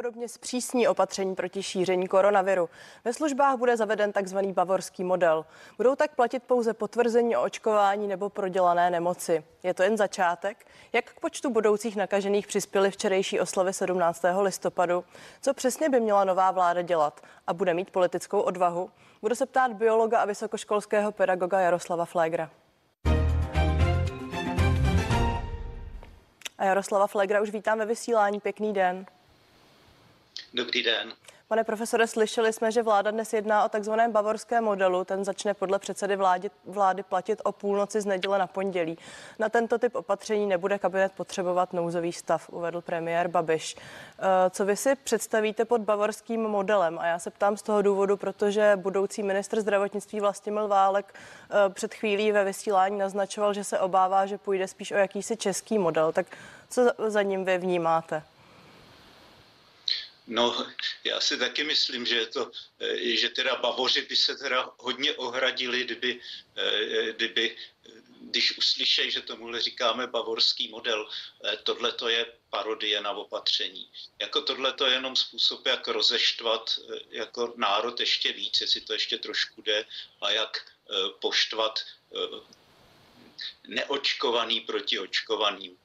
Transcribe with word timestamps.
Podobně 0.00 0.28
zpřísní 0.28 0.88
opatření 0.88 1.34
proti 1.34 1.62
šíření 1.62 2.08
koronaviru. 2.08 2.68
Ve 3.04 3.12
službách 3.12 3.56
bude 3.56 3.76
zaveden 3.76 4.12
takzvaný 4.12 4.52
bavorský 4.52 5.04
model. 5.04 5.46
Budou 5.76 5.96
tak 5.96 6.14
platit 6.14 6.42
pouze 6.42 6.74
potvrzení 6.74 7.36
o 7.36 7.42
očkování 7.42 8.06
nebo 8.06 8.28
prodělané 8.28 8.90
nemoci. 8.90 9.44
Je 9.62 9.74
to 9.74 9.82
jen 9.82 9.96
začátek? 9.96 10.66
Jak 10.92 11.04
k 11.04 11.20
počtu 11.20 11.50
budoucích 11.50 11.96
nakažených 11.96 12.46
přispěli 12.46 12.90
včerejší 12.90 13.40
oslavy 13.40 13.72
17. 13.72 14.24
listopadu? 14.40 15.04
Co 15.40 15.54
přesně 15.54 15.88
by 15.88 16.00
měla 16.00 16.24
nová 16.24 16.50
vláda 16.50 16.82
dělat? 16.82 17.20
A 17.46 17.54
bude 17.54 17.74
mít 17.74 17.90
politickou 17.90 18.40
odvahu? 18.40 18.90
Budu 19.22 19.34
se 19.34 19.46
ptát 19.46 19.72
biologa 19.72 20.18
a 20.18 20.24
vysokoškolského 20.24 21.12
pedagoga 21.12 21.60
Jaroslava 21.60 22.04
Flegra. 22.04 22.50
A 26.58 26.64
Jaroslava 26.64 27.06
Flegra 27.06 27.40
už 27.40 27.50
vítám 27.50 27.78
ve 27.78 27.86
vysílání. 27.86 28.40
Pěkný 28.40 28.72
den. 28.72 29.06
Dobrý 30.54 30.82
den. 30.82 31.12
Pane 31.48 31.64
profesore, 31.64 32.06
slyšeli 32.06 32.52
jsme, 32.52 32.72
že 32.72 32.82
vláda 32.82 33.10
dnes 33.10 33.32
jedná 33.32 33.64
o 33.64 33.68
takzvaném 33.68 34.12
bavorském 34.12 34.64
modelu. 34.64 35.04
Ten 35.04 35.24
začne 35.24 35.54
podle 35.54 35.78
předsedy 35.78 36.16
vlády, 36.16 36.50
vlády 36.64 37.02
platit 37.02 37.40
o 37.44 37.52
půlnoci 37.52 38.00
z 38.00 38.06
neděle 38.06 38.38
na 38.38 38.46
pondělí. 38.46 38.98
Na 39.38 39.48
tento 39.48 39.78
typ 39.78 39.94
opatření 39.94 40.46
nebude 40.46 40.78
kabinet 40.78 41.12
potřebovat 41.12 41.72
nouzový 41.72 42.12
stav, 42.12 42.50
uvedl 42.50 42.80
premiér 42.80 43.28
Babiš. 43.28 43.76
Eh, 43.76 44.50
co 44.50 44.64
vy 44.64 44.76
si 44.76 44.94
představíte 44.94 45.64
pod 45.64 45.80
bavorským 45.80 46.40
modelem? 46.40 46.98
A 46.98 47.06
já 47.06 47.18
se 47.18 47.30
ptám 47.30 47.56
z 47.56 47.62
toho 47.62 47.82
důvodu, 47.82 48.16
protože 48.16 48.72
budoucí 48.76 49.22
ministr 49.22 49.60
zdravotnictví 49.60 50.20
Vlastimil 50.20 50.68
Válek 50.68 51.14
eh, 51.14 51.70
před 51.70 51.94
chvílí 51.94 52.32
ve 52.32 52.44
vysílání 52.44 52.98
naznačoval, 52.98 53.54
že 53.54 53.64
se 53.64 53.78
obává, 53.78 54.26
že 54.26 54.38
půjde 54.38 54.68
spíš 54.68 54.92
o 54.92 54.96
jakýsi 54.96 55.36
český 55.36 55.78
model. 55.78 56.12
Tak 56.12 56.26
co 56.68 56.90
za 57.06 57.22
ním 57.22 57.44
vy 57.44 57.58
vnímáte? 57.58 58.22
No, 60.30 60.66
já 61.04 61.20
si 61.20 61.38
taky 61.38 61.64
myslím, 61.64 62.06
že, 62.06 62.26
to, 62.26 62.50
eh, 62.80 63.16
že 63.16 63.28
teda 63.28 63.56
Bavoři 63.56 64.02
by 64.02 64.16
se 64.16 64.36
teda 64.36 64.70
hodně 64.78 65.12
ohradili, 65.14 65.84
kdyby, 65.84 66.20
eh, 66.56 67.12
kdyby 67.12 67.56
když 68.20 68.58
uslyšejí, 68.58 69.10
že 69.10 69.20
tomuhle 69.20 69.60
říkáme 69.60 70.06
bavorský 70.06 70.68
model, 70.68 71.08
eh, 71.44 71.56
tohle 71.66 71.92
to 71.92 72.08
je 72.08 72.26
parodie 72.50 73.00
na 73.00 73.10
opatření. 73.10 73.90
Jako 74.18 74.40
tohle 74.42 74.72
to 74.72 74.86
je 74.86 74.92
jenom 74.92 75.16
způsob, 75.16 75.66
jak 75.66 75.88
rozeštvat 75.88 76.78
jako 77.10 77.54
národ 77.56 78.00
ještě 78.00 78.32
víc, 78.32 78.60
jestli 78.60 78.80
to 78.80 78.92
ještě 78.92 79.18
trošku 79.18 79.62
jde, 79.62 79.86
a 80.20 80.30
jak 80.30 80.70
poštvat 81.20 81.80
neočkovaný 83.66 84.60
proti 84.60 84.98
očkovaným. 84.98 85.78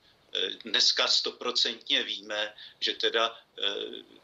Dneska 0.63 1.07
stoprocentně 1.07 2.03
víme, 2.03 2.53
že 2.79 2.93
teda 2.93 3.37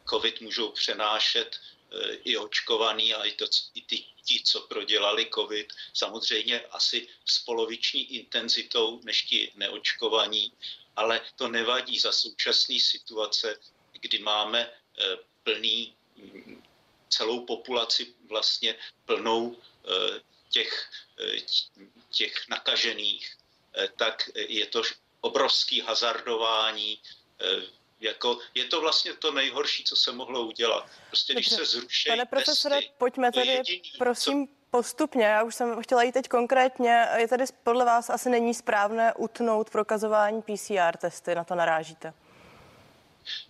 covid 0.09 0.41
můžou 0.41 0.71
přenášet 0.71 1.55
eh, 1.55 2.13
i 2.13 2.37
očkovaný 2.37 3.13
a 3.13 3.23
i, 3.23 3.31
to, 3.31 3.45
i 3.75 3.81
ty, 3.81 4.03
ti, 4.25 4.43
co 4.43 4.61
prodělali 4.61 5.29
covid, 5.35 5.73
samozřejmě 5.93 6.59
asi 6.59 7.07
s 7.25 7.39
poloviční 7.39 8.15
intenzitou 8.15 9.01
než 9.03 9.21
ti 9.23 9.51
neočkovaní, 9.55 10.53
ale 10.95 11.21
to 11.35 11.47
nevadí 11.47 11.99
za 11.99 12.11
současné 12.11 12.79
situace, 12.79 13.59
kdy 13.91 14.19
máme 14.19 14.59
eh, 14.69 15.17
plný 15.43 15.93
mm, 16.15 16.63
celou 17.09 17.45
populaci 17.45 18.13
vlastně 18.29 18.75
plnou 19.05 19.57
eh, 19.57 20.21
těch, 20.49 20.91
těch 22.11 22.47
nakažených, 22.49 23.35
tak 23.95 24.29
je 24.35 24.65
to 24.65 24.83
obrovský 25.21 25.81
hazardování, 25.81 26.99
jako, 27.99 28.39
je 28.55 28.65
to 28.65 28.81
vlastně 28.81 29.13
to 29.13 29.31
nejhorší, 29.31 29.83
co 29.83 29.95
se 29.95 30.11
mohlo 30.11 30.41
udělat. 30.41 30.89
Prostě 31.07 31.33
když 31.33 31.49
se 31.49 31.65
zruší 31.65 32.09
Pane 32.09 32.25
profesore, 32.25 32.75
testy, 32.75 32.91
pojďme 32.97 33.31
tedy, 33.31 33.47
jediný, 33.47 33.91
prosím, 33.97 34.47
co... 34.47 34.53
postupně. 34.71 35.25
Já 35.25 35.43
už 35.43 35.55
jsem 35.55 35.83
chtěla 35.83 36.03
jít 36.03 36.11
teď 36.11 36.27
konkrétně. 36.27 37.07
Je 37.17 37.27
tady 37.27 37.43
podle 37.63 37.85
vás 37.85 38.09
asi 38.09 38.29
není 38.29 38.53
správné 38.53 39.13
utnout 39.13 39.69
prokazování 39.69 40.41
PCR 40.41 40.97
testy, 40.97 41.35
na 41.35 41.43
to 41.43 41.55
narážíte? 41.55 42.13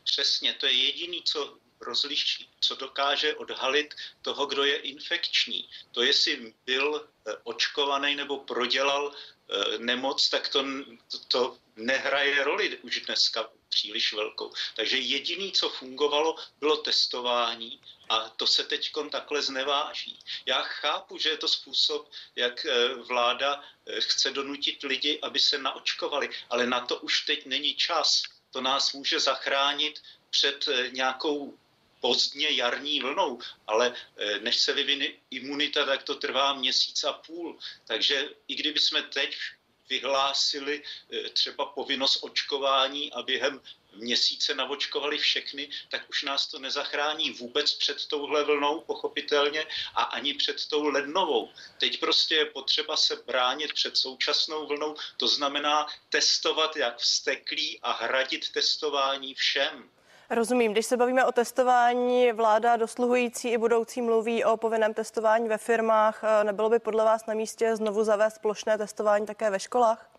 Přesně, 0.03 0.53
to 0.53 0.65
je 0.65 0.73
jediný, 0.73 1.21
co 1.23 1.57
rozliší, 1.81 2.49
co 2.59 2.75
dokáže 2.75 3.35
odhalit 3.35 3.93
toho, 4.21 4.45
kdo 4.45 4.63
je 4.63 4.75
infekční. 4.77 5.69
To, 5.91 6.03
jestli 6.03 6.53
byl 6.65 7.07
eh, 7.27 7.33
očkovaný 7.43 8.15
nebo 8.15 8.37
prodělal 8.37 9.11
eh, 9.11 9.40
nemoc, 9.77 10.29
tak 10.29 10.49
to, 10.49 10.65
to, 11.27 11.57
nehraje 11.75 12.43
roli 12.43 12.77
už 12.77 12.99
dneska 12.99 13.49
příliš 13.69 14.13
velkou. 14.13 14.53
Takže 14.75 14.97
jediný, 14.97 15.51
co 15.51 15.69
fungovalo, 15.69 16.35
bylo 16.59 16.77
testování 16.77 17.81
a 18.09 18.29
to 18.29 18.47
se 18.47 18.63
teď 18.63 18.91
takhle 19.11 19.41
zneváží. 19.41 20.19
Já 20.45 20.61
chápu, 20.61 21.17
že 21.17 21.29
je 21.29 21.37
to 21.37 21.47
způsob, 21.47 22.09
jak 22.35 22.65
eh, 22.65 22.93
vláda 22.93 23.63
eh, 23.85 24.01
chce 24.01 24.31
donutit 24.31 24.83
lidi, 24.83 25.19
aby 25.21 25.39
se 25.39 25.57
naočkovali, 25.57 26.29
ale 26.49 26.67
na 26.67 26.85
to 26.85 26.97
už 26.97 27.21
teď 27.21 27.45
není 27.45 27.75
čas. 27.75 28.23
To 28.51 28.61
nás 28.61 28.93
může 28.93 29.19
zachránit 29.19 30.01
před 30.29 30.67
eh, 30.67 30.89
nějakou 30.89 31.57
pozdně 32.01 32.49
jarní 32.49 32.99
vlnou, 32.99 33.39
ale 33.67 33.95
než 34.41 34.57
se 34.57 34.73
vyvine 34.73 35.07
imunita, 35.31 35.85
tak 35.85 36.03
to 36.03 36.15
trvá 36.15 36.53
měsíc 36.53 37.03
a 37.03 37.13
půl. 37.13 37.59
Takže 37.85 38.29
i 38.47 38.55
kdyby 38.55 38.79
jsme 38.79 39.01
teď 39.01 39.37
vyhlásili 39.91 40.83
eh, 40.83 41.29
třeba 41.29 41.65
povinnost 41.65 42.23
očkování 42.23 43.13
a 43.13 43.21
během 43.21 43.61
měsíce 43.95 44.55
navočkovali 44.55 45.17
všechny, 45.17 45.69
tak 45.89 46.09
už 46.09 46.23
nás 46.23 46.47
to 46.47 46.59
nezachrání 46.59 47.31
vůbec 47.31 47.73
před 47.73 48.07
touhle 48.07 48.43
vlnou, 48.43 48.81
pochopitelně, 48.81 49.67
a 49.95 50.03
ani 50.03 50.33
před 50.33 50.67
tou 50.67 50.87
lednovou. 50.87 51.49
Teď 51.77 51.99
prostě 51.99 52.35
je 52.35 52.45
potřeba 52.45 52.97
se 52.97 53.15
bránit 53.15 53.73
před 53.73 53.97
současnou 53.97 54.67
vlnou, 54.67 54.95
to 55.17 55.27
znamená 55.27 55.87
testovat 56.09 56.75
jak 56.75 56.97
vsteklí 56.97 57.79
a 57.81 57.91
hradit 57.91 58.51
testování 58.51 59.35
všem. 59.35 59.89
Rozumím, 60.33 60.71
když 60.71 60.85
se 60.85 60.97
bavíme 60.97 61.25
o 61.25 61.31
testování, 61.31 62.31
vláda 62.31 62.77
dosluhující 62.77 63.49
i 63.49 63.57
budoucí 63.57 64.01
mluví 64.01 64.43
o 64.43 64.57
povinném 64.57 64.93
testování 64.93 65.49
ve 65.49 65.57
firmách. 65.57 66.23
Eh, 66.23 66.43
nebylo 66.43 66.69
by 66.69 66.79
podle 66.79 67.03
vás 67.03 67.25
na 67.25 67.33
místě 67.33 67.75
znovu 67.75 68.03
zavést 68.03 68.39
plošné 68.39 68.77
testování 68.77 69.25
také 69.25 69.49
ve 69.49 69.59
školách? 69.59 70.09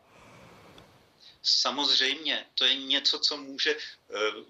Samozřejmě, 1.42 2.46
to 2.54 2.64
je 2.64 2.76
něco, 2.76 3.18
co 3.18 3.36
může 3.36 3.74
uh, 3.74 3.80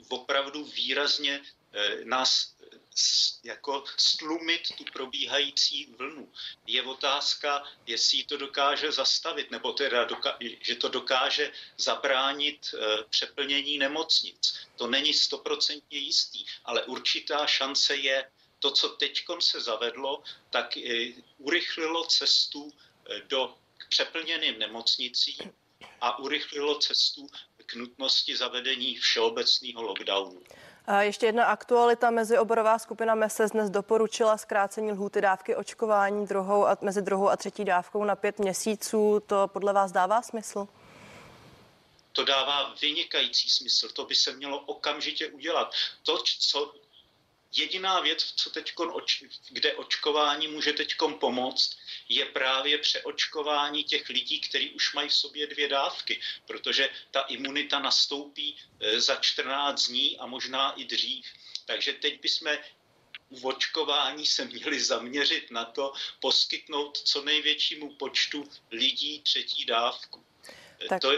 opravdu 0.08 0.64
výrazně 0.64 1.38
uh, 1.40 2.04
nás 2.04 2.54
jako 3.44 3.84
stlumit 3.96 4.76
tu 4.76 4.84
probíhající 4.84 5.94
vlnu. 5.98 6.32
Je 6.66 6.82
otázka, 6.82 7.64
jestli 7.86 8.24
to 8.24 8.36
dokáže 8.36 8.92
zastavit, 8.92 9.50
nebo 9.50 9.72
teda, 9.72 10.06
doka- 10.06 10.36
že 10.60 10.74
to 10.74 10.88
dokáže 10.88 11.52
zabránit 11.78 12.74
e, 12.74 13.04
přeplnění 13.04 13.78
nemocnic. 13.78 14.54
To 14.76 14.86
není 14.86 15.14
stoprocentně 15.14 15.98
jistý, 15.98 16.44
ale 16.64 16.82
určitá 16.82 17.46
šance 17.46 17.96
je. 17.96 18.30
To, 18.58 18.70
co 18.70 18.88
teď 18.88 19.24
se 19.40 19.60
zavedlo, 19.60 20.22
tak 20.50 20.76
e, 20.76 21.12
urychlilo 21.38 22.04
cestu 22.04 22.72
e, 23.06 23.20
do 23.20 23.54
k 23.78 23.88
přeplněným 23.88 24.58
nemocnicím 24.58 25.52
a 26.00 26.18
urychlilo 26.18 26.78
cestu 26.78 27.28
k 27.66 27.74
nutnosti 27.74 28.36
zavedení 28.36 28.96
všeobecného 28.96 29.82
lockdownu. 29.82 30.42
Ještě 31.00 31.26
jedna 31.26 31.44
aktualita. 31.44 32.10
Mezioborová 32.10 32.78
skupina 32.78 33.14
MESES 33.14 33.50
dnes 33.50 33.70
doporučila 33.70 34.38
zkrácení 34.38 34.92
lhůty 34.92 35.20
dávky 35.20 35.56
očkování 35.56 36.26
druhou 36.26 36.66
a, 36.66 36.78
mezi 36.80 37.02
druhou 37.02 37.28
a 37.28 37.36
třetí 37.36 37.64
dávkou 37.64 38.04
na 38.04 38.16
pět 38.16 38.38
měsíců. 38.38 39.22
To 39.26 39.48
podle 39.48 39.72
vás 39.72 39.92
dává 39.92 40.22
smysl? 40.22 40.68
To 42.12 42.24
dává 42.24 42.74
vynikající 42.82 43.50
smysl. 43.50 43.88
To 43.88 44.04
by 44.04 44.14
se 44.14 44.32
mělo 44.32 44.60
okamžitě 44.60 45.28
udělat. 45.28 45.74
To, 46.02 46.18
co 46.38 46.74
jediná 47.52 48.00
věc, 48.00 48.32
co 48.36 48.50
teďkon, 48.50 48.92
kde 49.48 49.74
očkování 49.74 50.48
může 50.48 50.72
teď 50.72 50.94
pomoct, 51.20 51.78
je 52.08 52.24
právě 52.24 52.78
přeočkování 52.78 53.84
těch 53.84 54.08
lidí, 54.08 54.40
kteří 54.40 54.70
už 54.70 54.94
mají 54.94 55.08
v 55.08 55.14
sobě 55.14 55.46
dvě 55.46 55.68
dávky, 55.68 56.20
protože 56.46 56.90
ta 57.10 57.20
imunita 57.20 57.78
nastoupí 57.78 58.56
e, 58.80 59.00
za 59.00 59.16
14 59.16 59.88
dní 59.88 60.18
a 60.18 60.26
možná 60.26 60.72
i 60.72 60.84
dřív. 60.84 61.26
Takže 61.66 61.92
teď 61.92 62.20
bychom 62.22 62.58
v 63.30 63.46
očkování 63.46 64.26
se 64.26 64.44
měli 64.44 64.80
zaměřit 64.80 65.50
na 65.50 65.64
to, 65.64 65.92
poskytnout 66.20 66.98
co 66.98 67.22
největšímu 67.22 67.94
počtu 67.94 68.48
lidí 68.70 69.20
třetí 69.22 69.64
dávku. 69.64 70.24
E, 70.84 70.88
tak. 70.88 71.00
To, 71.00 71.12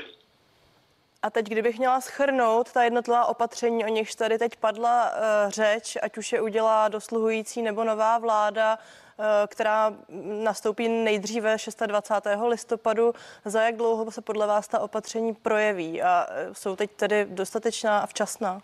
a 1.24 1.30
teď, 1.30 1.46
kdybych 1.46 1.78
měla 1.78 2.00
schrnout 2.00 2.72
ta 2.72 2.84
jednotlivá 2.84 3.26
opatření, 3.26 3.84
o 3.84 3.88
nichž 3.88 4.14
tady 4.14 4.38
teď 4.38 4.56
padla 4.56 5.10
uh, 5.10 5.50
řeč, 5.50 5.96
ať 6.02 6.18
už 6.18 6.32
je 6.32 6.40
udělá 6.40 6.88
dosluhující 6.88 7.62
nebo 7.62 7.84
nová 7.84 8.18
vláda, 8.18 8.78
uh, 8.78 9.24
která 9.46 9.94
nastoupí 10.42 10.88
nejdříve 10.88 11.56
26. 11.86 12.42
listopadu, 12.48 13.14
za 13.44 13.62
jak 13.62 13.76
dlouho 13.76 14.10
se 14.10 14.20
podle 14.20 14.46
vás 14.46 14.68
ta 14.68 14.78
opatření 14.78 15.34
projeví 15.34 16.02
a 16.02 16.26
jsou 16.52 16.76
teď 16.76 16.90
tedy 16.90 17.26
dostatečná 17.28 17.98
a 18.00 18.06
včasná? 18.06 18.62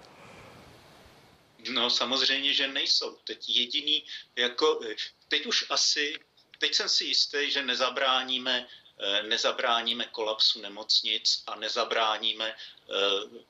No 1.71 1.91
samozřejmě, 1.91 2.55
že 2.55 2.69
nejsou. 2.69 3.17
Teď 3.25 3.49
jediný, 3.49 4.05
jako, 4.37 4.81
teď 5.29 5.47
už 5.47 5.65
asi, 5.71 6.15
teď 6.59 6.75
jsem 6.75 6.89
si 6.89 7.05
jistý, 7.05 7.51
že 7.51 7.65
nezabráníme 7.65 8.67
Eh, 8.67 8.90
nezabráníme 9.23 10.05
kolapsu 10.05 10.61
nemocnic 10.61 11.43
a 11.47 11.57
nezabráníme 11.57 12.49
eh, 12.49 12.95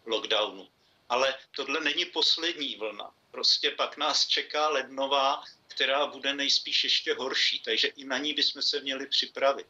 lockdownu. 0.06 0.69
Ale 1.08 1.35
tohle 1.56 1.81
není 1.81 2.05
poslední 2.05 2.76
vlna. 2.76 3.14
Prostě 3.31 3.70
pak 3.70 3.97
nás 3.97 4.26
čeká 4.26 4.69
lednová, 4.69 5.44
která 5.69 6.06
bude 6.06 6.35
nejspíš 6.35 6.85
ještě 6.85 7.14
horší, 7.14 7.58
takže 7.58 7.88
i 7.88 8.05
na 8.05 8.19
ní 8.19 8.35
bychom 8.35 8.62
se 8.62 8.81
měli 8.81 9.06
připravit. 9.06 9.67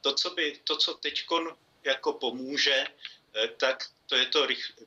To, 0.00 0.14
co, 0.14 0.30
by, 0.30 0.60
to, 0.64 0.76
co 0.76 0.94
teď 0.94 1.26
jako 1.84 2.12
pomůže, 2.12 2.86
eh, 3.34 3.48
tak 3.48 3.90
to 4.06 4.16
je 4.16 4.26
to, 4.26 4.46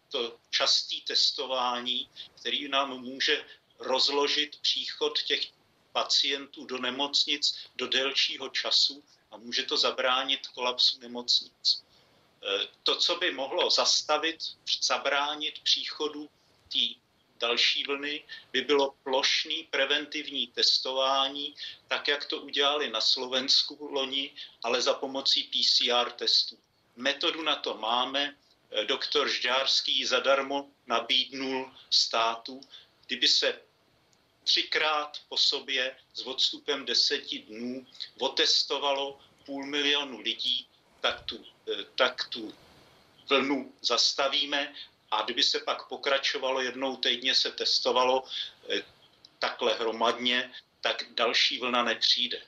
to 0.09 0.37
časté 0.49 0.95
testování, 1.07 2.09
který 2.39 2.67
nám 2.67 3.01
může 3.01 3.45
rozložit 3.79 4.61
příchod 4.61 5.21
těch 5.21 5.41
pacientů 5.91 6.65
do 6.65 6.77
nemocnic 6.77 7.55
do 7.75 7.87
delšího 7.87 8.49
času 8.49 9.03
a 9.35 9.37
může 9.37 9.63
to 9.63 9.77
zabránit 9.77 10.47
kolapsu 10.47 10.99
nemocnic. 10.99 11.83
E, 12.43 12.67
to, 12.83 12.95
co 12.95 13.15
by 13.15 13.31
mohlo 13.31 13.69
zastavit, 13.69 14.37
zabránit 14.81 15.59
příchodu 15.59 16.29
té 16.71 16.79
další 17.39 17.83
vlny, 17.83 18.23
by 18.51 18.61
bylo 18.61 18.95
plošný 19.03 19.63
preventivní 19.63 20.47
testování, 20.47 21.55
tak 21.87 22.07
jak 22.07 22.25
to 22.25 22.41
udělali 22.41 22.89
na 22.89 23.01
Slovensku 23.01 23.87
loni, 23.91 24.31
ale 24.63 24.81
za 24.81 24.93
pomocí 24.93 25.43
PCR 25.43 26.11
testů. 26.11 26.57
Metodu 26.95 27.41
na 27.41 27.55
to 27.55 27.77
máme, 27.77 28.35
e, 28.71 28.85
doktor 28.85 29.29
Žďárský 29.29 30.05
zadarmo 30.05 30.69
nabídnul 30.87 31.75
státu, 31.89 32.61
kdyby 33.07 33.27
se 33.27 33.61
třikrát 34.45 35.17
po 35.29 35.37
sobě 35.37 35.95
s 36.13 36.21
odstupem 36.21 36.85
deseti 36.85 37.39
dnů 37.39 37.87
otestovalo 38.19 39.19
půl 39.45 39.65
milionu 39.65 40.19
lidí, 40.19 40.67
tak 41.01 41.21
tu, 41.21 41.45
eh, 41.71 41.85
tak 41.95 42.29
tu 42.29 42.53
vlnu 43.29 43.73
zastavíme 43.81 44.73
a 45.11 45.21
kdyby 45.21 45.43
se 45.43 45.59
pak 45.59 45.87
pokračovalo, 45.87 46.61
jednou 46.61 46.95
týdně 46.95 47.35
se 47.35 47.51
testovalo 47.51 48.23
eh, 48.69 48.83
takhle 49.39 49.73
hromadně, 49.73 50.53
tak 50.81 51.03
další 51.13 51.59
vlna 51.59 51.83
nepřijde. 51.83 52.41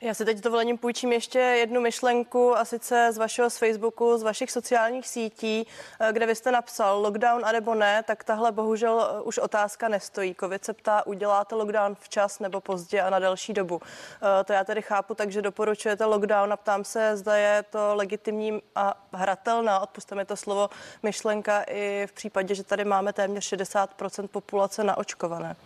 Já 0.00 0.14
si 0.14 0.24
teď 0.24 0.38
dovolením 0.38 0.78
půjčím 0.78 1.12
ještě 1.12 1.38
jednu 1.38 1.80
myšlenku, 1.80 2.56
a 2.56 2.64
sice 2.64 3.08
z 3.12 3.18
vašeho 3.18 3.50
z 3.50 3.58
Facebooku, 3.58 4.18
z 4.18 4.22
vašich 4.22 4.50
sociálních 4.50 5.08
sítí, 5.08 5.66
eh, 6.00 6.12
kde 6.12 6.26
vy 6.26 6.34
jste 6.34 6.52
napsal 6.52 7.00
lockdown 7.00 7.44
a 7.44 7.52
nebo 7.52 7.74
ne, 7.74 8.02
tak 8.02 8.24
tahle 8.24 8.52
bohužel 8.52 9.10
eh, 9.10 9.22
už 9.22 9.38
otázka 9.38 9.88
nestojí. 9.88 10.34
Covid 10.40 10.64
se 10.64 10.72
ptá, 10.72 11.06
uděláte 11.06 11.54
lockdown 11.54 11.94
včas 11.94 12.38
nebo 12.38 12.60
pozdě 12.60 13.02
a 13.02 13.10
na 13.10 13.18
delší 13.18 13.52
dobu. 13.52 13.80
Eh, 13.82 14.44
to 14.44 14.52
já 14.52 14.64
tedy 14.64 14.82
chápu, 14.82 15.14
takže 15.14 15.42
doporučujete 15.42 16.04
lockdown 16.04 16.52
a 16.52 16.56
ptám 16.56 16.84
se, 16.84 17.16
zda 17.16 17.36
je 17.36 17.62
to 17.62 17.94
legitimní 17.94 18.62
a 18.74 19.06
hratelná, 19.12 19.80
odpuste 19.80 20.14
mi 20.14 20.24
to 20.24 20.36
slovo, 20.36 20.70
myšlenka 21.02 21.62
i 21.62 22.06
v 22.06 22.12
případě, 22.12 22.54
že 22.54 22.64
tady 22.64 22.84
máme 22.84 23.12
téměř 23.12 23.52
60% 23.52 24.28
populace 24.28 24.84
naočkované. 24.84 25.56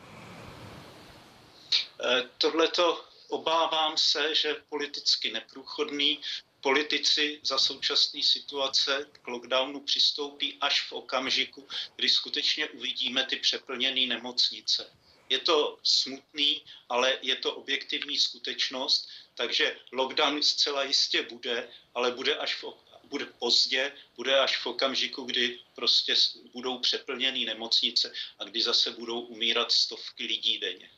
Tohle 2.38 2.69
to 2.69 3.12
obávám 3.32 3.99
se, 3.99 4.34
že 4.34 4.62
politicky 4.69 5.32
neprůchodný 5.32 6.20
politici 6.61 7.40
za 7.43 7.58
současné 7.58 8.23
situace 8.23 9.11
k 9.12 9.29
lockdownu 9.29 9.81
přistoupí 9.81 10.58
až 10.61 10.88
v 10.88 10.93
okamžiku, 10.93 11.69
kdy 11.96 12.08
skutečně 12.08 12.69
uvidíme 12.69 13.25
ty 13.25 13.37
přeplněné 13.37 14.06
nemocnice. 14.06 14.93
Je 15.29 15.38
to 15.38 15.79
smutný, 15.82 16.62
ale 16.88 17.19
je 17.23 17.37
to 17.37 17.55
objektivní 17.55 18.19
skutečnost, 18.19 19.08
takže 19.35 19.76
lockdown 19.93 20.43
zcela 20.43 20.82
jistě 20.82 21.23
bude, 21.23 21.69
ale 21.94 22.11
bude 22.11 22.37
až 22.37 22.62
v, 22.62 22.64
bude 23.05 23.26
pozdě, 23.26 23.93
bude 24.17 24.38
až 24.38 24.56
v 24.56 24.67
okamžiku, 24.67 25.23
kdy 25.23 25.58
prostě 25.75 26.14
budou 26.52 26.78
přeplněné 26.78 27.38
nemocnice 27.38 28.12
a 28.38 28.44
kdy 28.44 28.62
zase 28.62 28.90
budou 28.90 29.20
umírat 29.20 29.73
stovky 29.73 30.26
lidí 30.26 30.58
denně. 30.58 30.90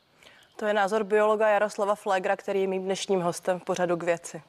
To 0.56 0.66
je 0.66 0.74
názor 0.74 1.04
biologa 1.04 1.48
Jaroslava 1.48 1.94
Flegra, 1.94 2.36
který 2.36 2.60
je 2.60 2.66
mým 2.66 2.82
dnešním 2.82 3.20
hostem 3.20 3.60
v 3.60 3.64
pořadu 3.64 3.96
k 3.96 4.02
věci. 4.02 4.42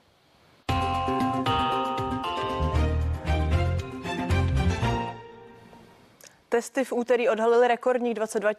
Testy 6.49 6.83
v 6.83 6.93
úterý 6.93 7.29
odhalily 7.29 7.67
rekordních 7.67 8.13
22 8.13 8.53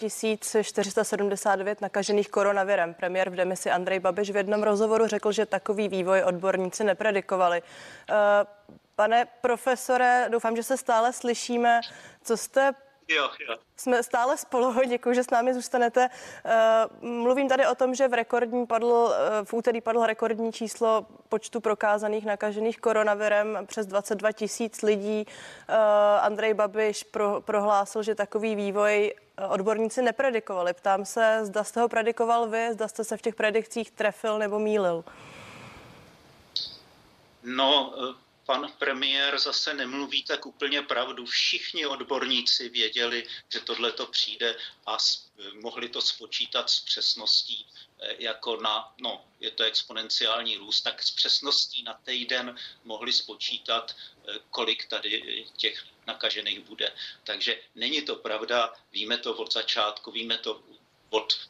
479 0.62 1.80
nakažených 1.80 2.28
koronavirem. 2.28 2.94
Premiér 2.94 3.30
v 3.30 3.34
demisi 3.34 3.70
Andrej 3.70 4.00
Babiš 4.00 4.30
v 4.30 4.36
jednom 4.36 4.62
rozhovoru 4.62 5.06
řekl, 5.06 5.32
že 5.32 5.46
takový 5.46 5.88
vývoj 5.88 6.22
odborníci 6.22 6.84
nepredikovali. 6.84 7.62
Eh, 7.62 8.14
pane 8.96 9.26
profesore, 9.40 10.26
doufám, 10.30 10.56
že 10.56 10.62
se 10.62 10.76
stále 10.76 11.12
slyšíme. 11.12 11.80
Co 12.22 12.36
jste 12.36 12.74
Jo, 13.08 13.30
jo. 13.48 13.56
Jsme 13.76 14.02
stále 14.02 14.36
spolu, 14.36 14.74
děkuji, 14.88 15.14
že 15.14 15.24
s 15.24 15.30
námi 15.30 15.54
zůstanete. 15.54 16.10
Eh, 16.44 16.84
mluvím 17.00 17.48
tady 17.48 17.66
o 17.66 17.74
tom, 17.74 17.94
že 17.94 18.08
v 18.08 18.14
rekordní 18.14 18.66
padl, 18.66 19.14
eh, 19.14 19.44
v 19.44 19.52
úterý 19.54 19.80
padlo 19.80 20.06
rekordní 20.06 20.52
číslo 20.52 21.06
počtu 21.28 21.60
prokázaných 21.60 22.24
nakažených 22.24 22.78
koronavirem 22.78 23.58
přes 23.66 23.86
22 23.86 24.32
tisíc 24.32 24.82
lidí. 24.82 25.26
Eh, 25.68 25.74
Andrej 26.20 26.54
Babiš 26.54 27.04
pro, 27.04 27.40
prohlásil, 27.40 28.02
že 28.02 28.14
takový 28.14 28.54
vývoj 28.54 29.14
odborníci 29.48 30.02
nepredikovali. 30.02 30.74
Ptám 30.74 31.04
se, 31.04 31.40
zda 31.42 31.64
jste 31.64 31.80
ho 31.80 31.88
predikoval 31.88 32.48
vy, 32.48 32.72
zda 32.72 32.88
jste 32.88 33.04
se 33.04 33.16
v 33.16 33.22
těch 33.22 33.34
predikcích 33.34 33.90
trefil 33.90 34.38
nebo 34.38 34.58
mýlil. 34.58 35.04
No, 37.42 37.94
pan 38.46 38.72
premiér 38.78 39.38
zase 39.38 39.74
nemluví 39.74 40.22
tak 40.22 40.46
úplně 40.46 40.82
pravdu. 40.82 41.26
Všichni 41.26 41.86
odborníci 41.86 42.68
věděli, 42.68 43.26
že 43.52 43.60
tohle 43.60 43.92
to 43.92 44.06
přijde 44.06 44.56
a 44.86 44.96
mohli 45.62 45.88
to 45.88 46.02
spočítat 46.02 46.70
s 46.70 46.80
přesností 46.80 47.66
eh, 48.00 48.16
jako 48.18 48.56
na, 48.56 48.94
no, 49.00 49.24
je 49.40 49.50
to 49.50 49.62
exponenciální 49.62 50.56
růst, 50.56 50.80
tak 50.82 51.02
s 51.02 51.10
přesností 51.10 51.82
na 51.82 51.94
týden 51.94 52.56
mohli 52.84 53.12
spočítat, 53.12 53.96
eh, 54.28 54.38
kolik 54.50 54.86
tady 54.86 55.44
těch 55.56 55.84
nakažených 56.06 56.60
bude. 56.60 56.92
Takže 57.24 57.60
není 57.74 58.02
to 58.02 58.16
pravda, 58.16 58.74
víme 58.92 59.18
to 59.18 59.34
od 59.34 59.52
začátku, 59.52 60.10
víme 60.10 60.38
to 60.38 60.62
od 61.10 61.48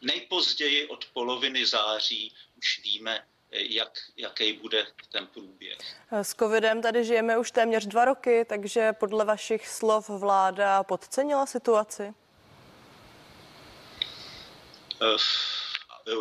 nejpozději 0.00 0.86
od 0.86 1.04
poloviny 1.12 1.66
září, 1.66 2.32
už 2.56 2.80
víme, 2.84 3.26
jak, 3.54 3.98
jaký 4.16 4.52
bude 4.52 4.86
ten 5.12 5.26
průběh. 5.26 5.78
S 6.12 6.34
covidem 6.34 6.82
tady 6.82 7.04
žijeme 7.04 7.38
už 7.38 7.50
téměř 7.50 7.86
dva 7.86 8.04
roky, 8.04 8.44
takže 8.48 8.92
podle 8.92 9.24
vašich 9.24 9.68
slov 9.68 10.08
vláda 10.08 10.82
podcenila 10.82 11.46
situaci? 11.46 12.14
Uh, 15.02 15.18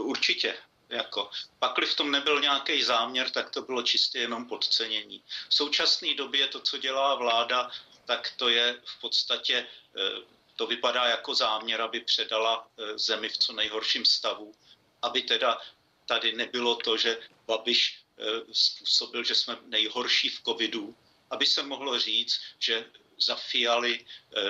určitě. 0.01 0.55
Jako, 0.89 1.29
pakli 1.59 1.85
v 1.85 1.95
tom 1.95 2.11
nebyl 2.11 2.41
nějaký 2.41 2.83
záměr, 2.83 3.29
tak 3.29 3.49
to 3.49 3.61
bylo 3.61 3.83
čistě 3.83 4.19
jenom 4.19 4.45
podcenění. 4.45 5.23
V 5.49 5.53
současné 5.53 6.15
době 6.15 6.47
to, 6.47 6.59
co 6.59 6.77
dělá 6.77 7.15
vláda, 7.15 7.71
tak 8.05 8.33
to 8.37 8.49
je 8.49 8.81
v 8.85 9.01
podstatě, 9.01 9.67
eh, 9.97 10.21
to 10.55 10.67
vypadá 10.67 11.05
jako 11.05 11.35
záměr, 11.35 11.81
aby 11.81 11.99
předala 11.99 12.67
eh, 12.77 12.97
zemi 12.97 13.29
v 13.29 13.37
co 13.37 13.53
nejhorším 13.53 14.05
stavu, 14.05 14.55
aby 15.01 15.21
teda 15.21 15.57
tady 16.05 16.33
nebylo 16.33 16.75
to, 16.75 16.97
že 16.97 17.17
Babiš 17.47 17.99
eh, 18.17 18.23
způsobil, 18.51 19.23
že 19.23 19.35
jsme 19.35 19.57
nejhorší 19.65 20.29
v 20.29 20.41
covidu, 20.41 20.95
aby 21.29 21.45
se 21.45 21.63
mohlo 21.63 21.99
říct, 21.99 22.41
že 22.59 22.85
za 23.17 23.35
Fialy 23.35 24.05
eh, 24.37 24.41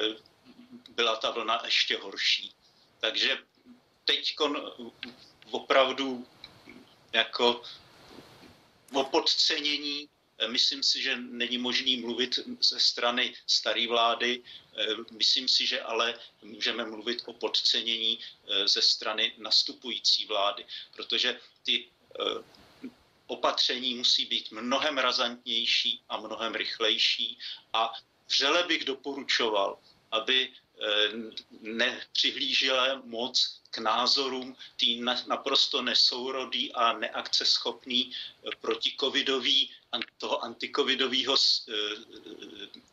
byla 0.90 1.16
ta 1.16 1.32
vlna 1.32 1.62
ještě 1.66 1.98
horší. 1.98 2.54
Takže 3.00 3.38
teď 4.06 4.36
opravdu 5.52 6.28
jako 7.14 7.64
o 8.94 9.04
podcenění 9.04 10.10
Myslím 10.48 10.84
si, 10.84 11.02
že 11.02 11.16
není 11.16 11.58
možný 11.58 11.98
mluvit 11.98 12.40
ze 12.60 12.80
strany 12.80 13.36
staré 13.48 13.88
vlády. 13.88 14.44
Myslím 15.12 15.48
si, 15.48 15.68
že 15.68 15.82
ale 15.82 16.20
můžeme 16.42 16.86
mluvit 16.86 17.22
o 17.26 17.34
podcenění 17.34 18.20
eh, 18.20 18.68
ze 18.68 18.82
strany 18.82 19.34
nastupující 19.38 20.26
vlády, 20.26 20.66
protože 20.96 21.40
ty 21.64 21.86
eh, 21.86 22.24
opatření 23.28 23.96
musí 23.96 24.26
být 24.26 24.52
mnohem 24.52 24.98
razantnější 24.98 26.02
a 26.10 26.18
mnohem 26.18 26.56
rychlejší 26.56 27.40
a 27.74 27.94
vřele 28.28 28.64
bych 28.64 28.86
doporučoval, 28.86 29.78
aby 30.12 30.50
eh, 30.50 30.88
nepřihlížela 31.62 33.02
moc 33.06 33.62
k 33.70 33.78
názorům 33.78 34.58
tý 34.76 35.02
naprosto 35.28 35.82
nesourodý 35.82 36.74
a 36.74 36.94
neakceschopný 36.94 38.12
protikovidový 38.62 39.72
toho 40.18 40.44
antikovidového 40.44 41.36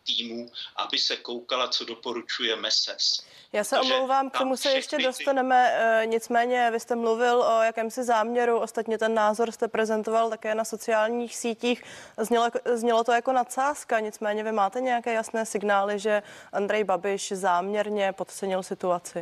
týmu, 0.06 0.50
aby 0.76 0.98
se 0.98 1.16
koukala, 1.16 1.68
co 1.68 1.84
doporučuje 1.84 2.56
MESES. 2.56 3.24
Já 3.52 3.64
se 3.64 3.80
omlouvám, 3.80 4.30
k 4.30 4.38
tomu 4.38 4.56
se 4.56 4.70
ještě 4.72 4.98
dostaneme. 4.98 5.76
Nicméně 6.04 6.70
vy 6.70 6.80
jste 6.80 6.96
mluvil 6.96 7.42
o 7.42 7.62
jakémsi 7.62 8.04
záměru, 8.04 8.58
ostatně 8.58 8.98
ten 8.98 9.14
názor 9.14 9.52
jste 9.52 9.68
prezentoval 9.68 10.30
také 10.30 10.54
na 10.54 10.64
sociálních 10.64 11.36
sítích. 11.36 11.82
Znělo, 12.18 12.48
znělo 12.74 13.04
to 13.04 13.12
jako 13.12 13.32
nadsázka, 13.32 14.00
nicméně 14.00 14.44
vy 14.44 14.52
máte 14.52 14.80
nějaké 14.80 15.12
jasné 15.12 15.46
signály, 15.46 15.98
že 15.98 16.22
Andrej 16.52 16.84
Babiš 16.84 17.32
záměrně 17.32 18.12
podcenil 18.12 18.62
situaci? 18.62 19.18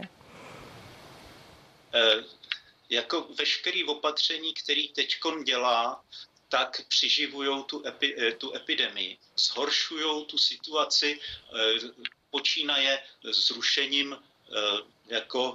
E, 1.94 2.24
jako 2.90 3.26
veškerý 3.38 3.84
opatření, 3.84 4.54
který 4.54 4.88
teď 4.88 5.18
dělá, 5.44 6.00
tak 6.48 6.82
přiživují 6.88 7.64
tu, 7.64 7.86
epi, 7.86 8.16
eh, 8.18 8.32
tu 8.32 8.54
epidemii, 8.54 9.18
zhoršují 9.36 10.24
tu 10.26 10.38
situaci, 10.38 11.20
eh, 11.20 12.04
počínaje 12.30 13.02
zrušením 13.22 14.16
jako 15.06 15.52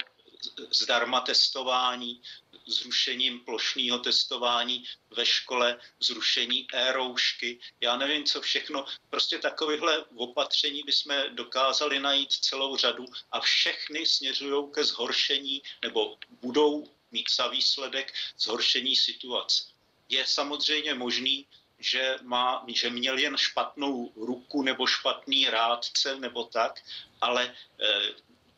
zdarma 0.72 1.22
testování, 1.22 2.22
zrušením 2.66 3.40
plošného 3.40 4.00
testování 4.00 4.84
ve 5.10 5.26
škole, 5.26 5.80
zrušení 6.00 6.68
e-roušky, 6.74 7.60
já 7.82 7.98
nevím, 7.98 8.24
co 8.24 8.42
všechno. 8.42 8.86
Prostě 9.10 9.40
takovýchhle 9.40 10.06
opatření 10.16 10.84
bychom 10.84 11.16
dokázali 11.30 12.00
najít 12.00 12.32
celou 12.32 12.78
řadu 12.78 13.06
a 13.32 13.40
všechny 13.40 14.06
směřují 14.06 14.72
ke 14.72 14.84
zhoršení 14.84 15.62
nebo 15.82 16.18
budou 16.42 16.88
mít 17.12 17.32
za 17.36 17.48
výsledek 17.48 18.14
zhoršení 18.38 18.96
situace. 18.96 19.64
Je 20.10 20.26
samozřejmě 20.26 20.94
možný, 20.94 21.48
že, 21.80 22.16
má, 22.22 22.66
že 22.68 22.90
měl 22.90 23.18
jen 23.18 23.38
špatnou 23.38 24.12
ruku 24.16 24.64
nebo 24.64 24.88
špatný 24.88 25.46
rádce 25.46 26.16
nebo 26.20 26.44
tak, 26.44 26.84
ale 27.22 27.44
e, 27.46 27.54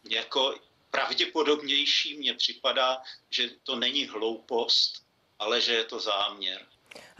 jako 0.10 0.56
pravděpodobnější 0.92 2.18
mně 2.18 2.34
připadá, 2.34 3.02
že 3.30 3.50
to 3.64 3.76
není 3.76 4.06
hloupost, 4.06 5.06
ale 5.40 5.62
že 5.62 5.74
je 5.74 5.84
to 5.84 6.00
záměr. 6.00 6.66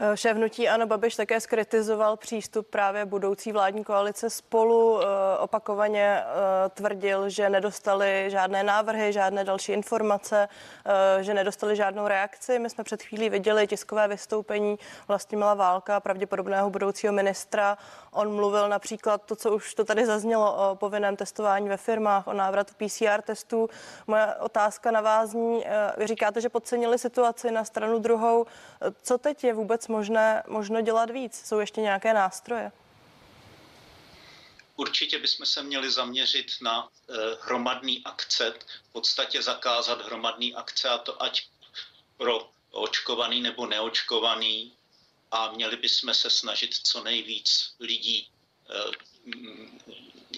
Eh, 0.00 0.16
šéf 0.16 0.36
Ano 0.70 0.86
Babiš 0.86 1.16
také 1.16 1.40
skritizoval 1.40 2.16
přístup 2.16 2.66
právě 2.70 3.04
budoucí 3.04 3.52
vládní 3.52 3.84
koalice 3.84 4.30
spolu. 4.30 5.00
Eh, 5.02 5.06
opakovaně 5.38 6.22
eh, 6.22 6.68
tvrdil, 6.68 7.28
že 7.28 7.50
nedostali 7.50 8.24
žádné 8.28 8.62
návrhy, 8.62 9.12
žádné 9.12 9.44
další 9.44 9.72
informace, 9.72 10.48
že 11.20 11.34
nedostali 11.34 11.76
žádnou 11.76 12.08
reakci. 12.08 12.58
My 12.58 12.70
jsme 12.70 12.84
před 12.84 13.02
chvílí 13.02 13.28
viděli 13.28 13.66
tiskové 13.66 14.08
vystoupení 14.08 14.78
Vlastimila 15.08 15.54
Válka, 15.54 16.00
pravděpodobného 16.00 16.70
budoucího 16.70 17.12
ministra. 17.12 17.78
On 18.12 18.34
mluvil 18.34 18.68
například 18.68 19.22
to, 19.22 19.36
co 19.36 19.54
už 19.54 19.74
to 19.74 19.84
tady 19.84 20.06
zaznělo 20.06 20.70
o 20.70 20.74
povinném 20.74 21.16
testování 21.16 21.68
ve 21.68 21.76
firmách, 21.76 22.26
o 22.26 22.32
návratu 22.32 22.74
PCR 22.74 23.22
testů. 23.22 23.68
Moje 24.06 24.26
otázka 24.34 24.90
na 24.90 25.00
vás 25.00 25.30
zní, 25.30 25.64
vy 25.96 26.06
říkáte, 26.06 26.40
že 26.40 26.48
podcenili 26.48 26.98
situaci 26.98 27.50
na 27.50 27.64
stranu 27.64 27.98
druhou. 27.98 28.46
Co 29.02 29.18
teď 29.18 29.44
je 29.44 29.54
vůbec 29.54 29.85
možné, 29.88 30.42
možno 30.46 30.80
dělat 30.80 31.10
víc? 31.10 31.46
Jsou 31.46 31.58
ještě 31.58 31.80
nějaké 31.80 32.14
nástroje? 32.14 32.72
Určitě 34.76 35.18
bychom 35.18 35.46
se 35.46 35.62
měli 35.62 35.90
zaměřit 35.90 36.52
na 36.60 36.88
eh, 36.88 37.14
hromadný 37.40 38.02
akce, 38.04 38.54
v 38.90 38.92
podstatě 38.92 39.42
zakázat 39.42 40.06
hromadný 40.06 40.54
akce, 40.54 40.88
a 40.88 40.98
to 40.98 41.22
ať 41.22 41.46
pro 42.16 42.50
očkovaný 42.70 43.40
nebo 43.40 43.66
neočkovaný, 43.66 44.72
a 45.30 45.52
měli 45.52 45.76
bychom 45.76 46.14
se 46.14 46.30
snažit 46.30 46.74
co 46.74 47.04
nejvíc 47.04 47.74
lidí 47.80 48.28
eh, 48.70 48.90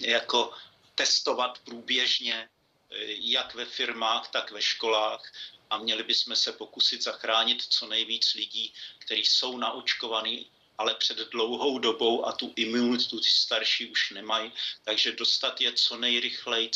jako 0.00 0.52
testovat 0.94 1.58
průběžně, 1.58 2.48
eh, 2.90 2.96
jak 3.08 3.54
ve 3.54 3.64
firmách, 3.64 4.28
tak 4.28 4.50
ve 4.50 4.62
školách 4.62 5.32
a 5.70 5.78
měli 5.78 6.02
bychom 6.02 6.37
se 6.37 6.52
pokusit 6.52 7.02
zachránit 7.02 7.62
co 7.62 7.87
nejvíc 7.87 8.34
lidí, 8.34 8.72
kteří 8.98 9.25
jsou 9.25 9.56
naočkovaní, 9.56 10.50
ale 10.78 10.94
před 10.94 11.18
dlouhou 11.18 11.78
dobou 11.78 12.26
a 12.26 12.32
tu 12.32 12.52
imunitu 12.56 13.20
ty 13.20 13.30
starší 13.30 13.90
už 13.90 14.10
nemají, 14.10 14.52
takže 14.84 15.12
dostat 15.12 15.60
je 15.60 15.72
co 15.72 15.96
nejrychleji 15.96 16.70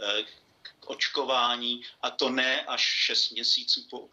eh, 0.00 0.22
k 0.62 0.90
očkování 0.90 1.84
a 2.02 2.10
to 2.10 2.30
ne 2.30 2.64
až 2.64 2.82
6 2.82 3.30
měsíců 3.30 3.86
po, 3.90 4.08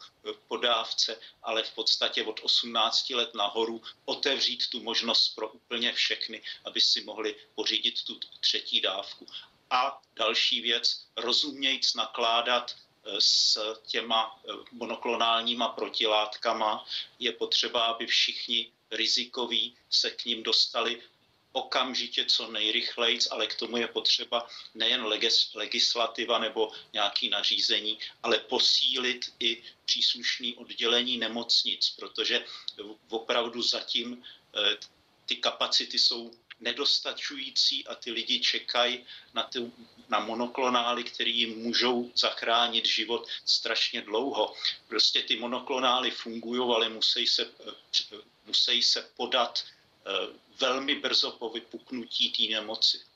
po 0.47 0.57
dávce, 0.57 1.19
ale 1.43 1.63
v 1.63 1.71
podstatě 1.71 2.23
od 2.23 2.39
18 2.43 3.09
let 3.09 3.33
nahoru 3.33 3.81
otevřít 4.05 4.67
tu 4.69 4.83
možnost 4.83 5.35
pro 5.35 5.49
úplně 5.49 5.93
všechny, 5.93 6.41
aby 6.65 6.81
si 6.81 7.03
mohli 7.03 7.35
pořídit 7.55 8.03
tu 8.03 8.19
třetí 8.39 8.81
dávku. 8.81 9.27
A 9.69 10.01
další 10.15 10.61
věc, 10.61 11.05
rozumějc 11.15 11.93
nakládat 11.93 12.75
s 13.19 13.59
těma 13.85 14.39
eh, 14.49 14.53
monoklonálníma 14.71 15.67
protilátkama. 15.67 16.85
Je 17.19 17.31
potřeba, 17.31 17.85
aby 17.85 18.07
všichni 18.07 18.71
rizikoví 18.91 19.75
se 19.89 20.11
k 20.11 20.25
ním 20.25 20.43
dostali 20.43 21.01
okamžitě 21.51 22.25
co 22.25 22.51
nejrychleji, 22.51 23.19
ale 23.31 23.47
k 23.47 23.55
tomu 23.55 23.77
je 23.77 23.87
potřeba 23.87 24.47
nejen 24.75 25.05
legis, 25.05 25.53
legislativa 25.53 26.39
nebo 26.39 26.71
nějaký 26.93 27.29
nařízení, 27.29 27.99
ale 28.23 28.37
posílit 28.37 29.33
i 29.39 29.63
příslušný 29.85 30.55
oddělení 30.55 31.17
nemocnic, 31.17 31.89
protože 31.89 32.45
opravdu 33.09 33.61
zatím 33.61 34.23
eh, 34.55 34.77
ty 35.25 35.35
kapacity 35.35 35.99
jsou 35.99 36.31
nedostačující 36.59 37.87
a 37.87 37.95
ty 37.95 38.11
lidi 38.11 38.39
čekají 38.39 39.05
na, 39.33 39.43
ty, 39.43 39.71
na 40.09 40.19
monoklonály, 40.19 41.03
které 41.03 41.29
jim 41.29 41.59
můžou 41.59 42.11
zachránit 42.15 42.85
život 42.85 43.27
strašně 43.45 44.01
dlouho. 44.01 44.55
Prostě 44.87 45.23
ty 45.23 45.35
monoklonály 45.35 46.11
fungují, 46.11 46.61
ale 46.75 46.89
musí 46.89 47.27
se, 47.27 47.51
musí 48.45 48.83
se 48.83 49.09
podat 49.17 49.63
eh, 49.63 50.11
velmi 50.59 50.95
brzo 50.95 51.31
po 51.31 51.49
vypuknutí 51.49 52.29
té 52.29 52.53
nemoci. 52.53 53.08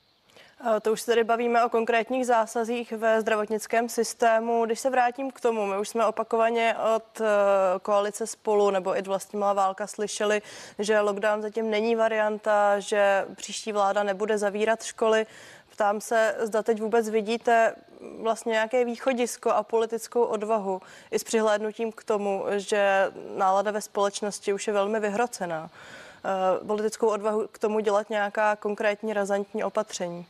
To 0.82 0.92
už 0.92 1.00
se 1.00 1.06
tady 1.06 1.24
bavíme 1.24 1.64
o 1.64 1.68
konkrétních 1.68 2.26
zásazích 2.26 2.92
ve 2.92 3.20
zdravotnickém 3.20 3.88
systému. 3.88 4.66
Když 4.66 4.80
se 4.80 4.90
vrátím 4.90 5.30
k 5.30 5.40
tomu, 5.40 5.66
my 5.66 5.78
už 5.78 5.88
jsme 5.88 6.06
opakovaně 6.06 6.76
od 6.96 7.20
eh, 7.20 7.24
koalice 7.82 8.26
spolu 8.26 8.70
nebo 8.70 8.98
i 8.98 9.02
vlastnímá 9.02 9.52
válka 9.52 9.86
slyšeli, 9.86 10.42
že 10.78 11.00
lockdown 11.00 11.42
zatím 11.42 11.70
není 11.70 11.96
varianta, 11.96 12.78
že 12.78 13.26
příští 13.36 13.72
vláda 13.72 14.02
nebude 14.02 14.38
zavírat 14.38 14.82
školy. 14.82 15.26
Ptám 15.70 16.00
se, 16.00 16.36
zda 16.40 16.62
teď 16.62 16.80
vůbec 16.80 17.08
vidíte 17.08 17.74
vlastně 18.20 18.50
nějaké 18.50 18.84
východisko 18.84 19.50
a 19.50 19.62
politickou 19.62 20.22
odvahu 20.22 20.82
i 21.10 21.18
s 21.18 21.24
přihlédnutím 21.24 21.92
k 21.92 22.04
tomu, 22.04 22.44
že 22.56 23.12
nálada 23.36 23.70
ve 23.70 23.80
společnosti 23.80 24.52
už 24.52 24.66
je 24.66 24.72
velmi 24.72 25.00
vyhrocená. 25.00 25.70
Eh, 26.24 26.66
politickou 26.66 27.08
odvahu 27.08 27.48
k 27.52 27.58
tomu 27.58 27.80
dělat 27.80 28.10
nějaká 28.10 28.56
konkrétní 28.56 29.12
razantní 29.12 29.64
opatření. 29.64 30.26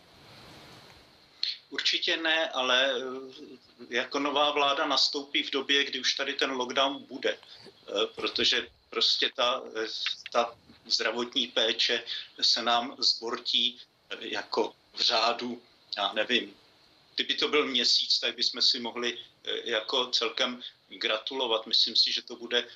Určitě 2.05 2.23
ne, 2.23 2.49
ale 2.49 2.93
eh, 2.93 3.97
jako 3.97 4.19
nová 4.19 4.51
vláda 4.51 4.87
nastoupí 4.87 5.43
v 5.43 5.51
době, 5.51 5.85
kdy 5.85 6.01
už 6.01 6.15
tady 6.15 6.33
ten 6.35 6.51
lockdown 6.51 7.05
bude, 7.05 7.39
eh, 7.39 8.07
protože 8.15 8.69
prostě 8.91 9.31
ta, 9.35 9.63
eh, 9.77 9.87
ta 10.33 10.59
zdravotní 10.87 11.47
péče 11.47 12.05
se 12.41 12.63
nám 12.63 12.97
zbortí 12.99 13.81
jako 14.21 14.75
v 14.95 15.01
řádu, 15.01 15.63
já 15.97 16.13
nevím, 16.13 16.57
kdyby 17.15 17.35
to 17.35 17.49
byl 17.49 17.67
měsíc, 17.67 18.19
tak 18.19 18.37
bychom 18.37 18.63
si 18.63 18.81
mohli 18.81 19.19
jako 19.65 20.07
celkem 20.07 20.63
gratulovat. 20.89 21.67
Myslím 21.67 21.97
si, 21.97 22.13
že 22.13 22.23
to 22.23 22.37
bude 22.37 22.69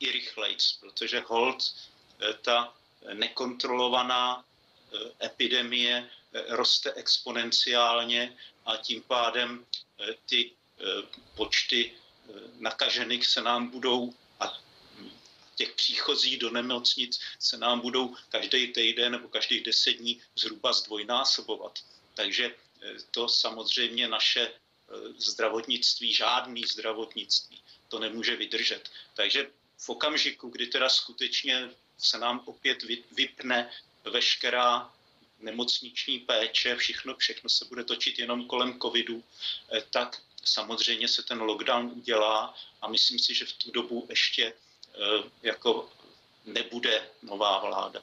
i 0.00 0.12
rychlejc, 0.12 0.72
protože 0.80 1.24
hold 1.26 1.74
ta 2.42 2.74
nekontrolovaná 3.12 4.44
epidemie 5.22 6.10
roste 6.48 6.92
exponenciálně 6.92 8.36
a 8.66 8.76
tím 8.76 9.02
pádem 9.02 9.66
eh, 10.00 10.14
ty 10.26 10.50
eh, 10.50 10.84
počty 11.36 11.92
eh, 11.92 12.32
nakažených 12.58 13.26
se 13.26 13.40
nám 13.40 13.68
budou 13.68 14.14
a 14.40 14.58
těch 15.54 15.72
příchozí 15.72 16.36
do 16.36 16.50
nemocnic 16.50 17.20
se 17.38 17.56
nám 17.56 17.80
budou 17.80 18.16
každý 18.28 18.72
týden 18.72 19.12
nebo 19.12 19.28
každých 19.28 19.64
deset 19.64 19.92
dní 19.92 20.22
zhruba 20.36 20.72
zdvojnásobovat. 20.72 21.78
Takže 22.14 22.54
to 23.10 23.28
samozřejmě 23.28 24.08
naše 24.08 24.52
zdravotnictví, 25.18 26.14
žádný 26.14 26.64
zdravotnictví 26.64 27.62
to 27.88 27.98
nemůže 27.98 28.36
vydržet. 28.36 28.90
Takže 29.14 29.50
v 29.78 29.88
okamžiku, 29.88 30.48
kdy 30.48 30.66
teda 30.66 30.88
skutečně 30.88 31.70
se 31.98 32.18
nám 32.18 32.42
opět 32.44 32.78
vypne 33.10 33.70
veškerá 34.04 34.92
nemocniční 35.42 36.18
péče, 36.18 36.76
všechno, 36.76 37.14
všechno 37.16 37.50
se 37.50 37.64
bude 37.64 37.84
točit 37.84 38.18
jenom 38.18 38.46
kolem 38.46 38.80
covidu, 38.80 39.22
eh, 39.72 39.82
tak 39.90 40.20
samozřejmě 40.44 41.08
se 41.08 41.22
ten 41.22 41.40
lockdown 41.40 41.92
udělá 41.94 42.54
a 42.82 42.88
myslím 42.88 43.18
si, 43.18 43.34
že 43.34 43.44
v 43.44 43.52
tu 43.52 43.70
dobu 43.70 44.06
ještě 44.08 44.52
eh, 44.94 45.28
jako 45.42 45.88
nebude 46.46 47.08
nová 47.22 47.58
vláda. 47.58 48.02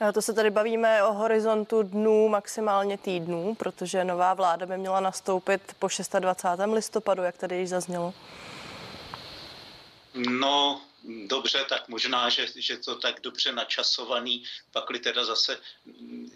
A 0.00 0.12
to 0.12 0.22
se 0.22 0.32
tady 0.32 0.50
bavíme 0.50 1.02
o 1.02 1.12
horizontu 1.12 1.82
dnů, 1.82 2.28
maximálně 2.28 2.98
týdnů, 2.98 3.54
protože 3.54 4.04
nová 4.04 4.34
vláda 4.34 4.66
by 4.66 4.78
měla 4.78 5.00
nastoupit 5.00 5.62
po 5.78 5.88
26. 6.18 6.72
listopadu, 6.72 7.22
jak 7.22 7.38
tady 7.38 7.56
již 7.56 7.68
zaznělo. 7.68 8.14
No, 10.14 10.80
dobře, 11.26 11.64
tak 11.68 11.88
možná, 11.88 12.28
že, 12.28 12.46
že 12.56 12.76
to 12.76 12.94
tak 12.94 13.20
dobře 13.20 13.52
načasovaný, 13.52 14.44
pakli 14.72 14.98
teda 14.98 15.24
zase 15.24 15.58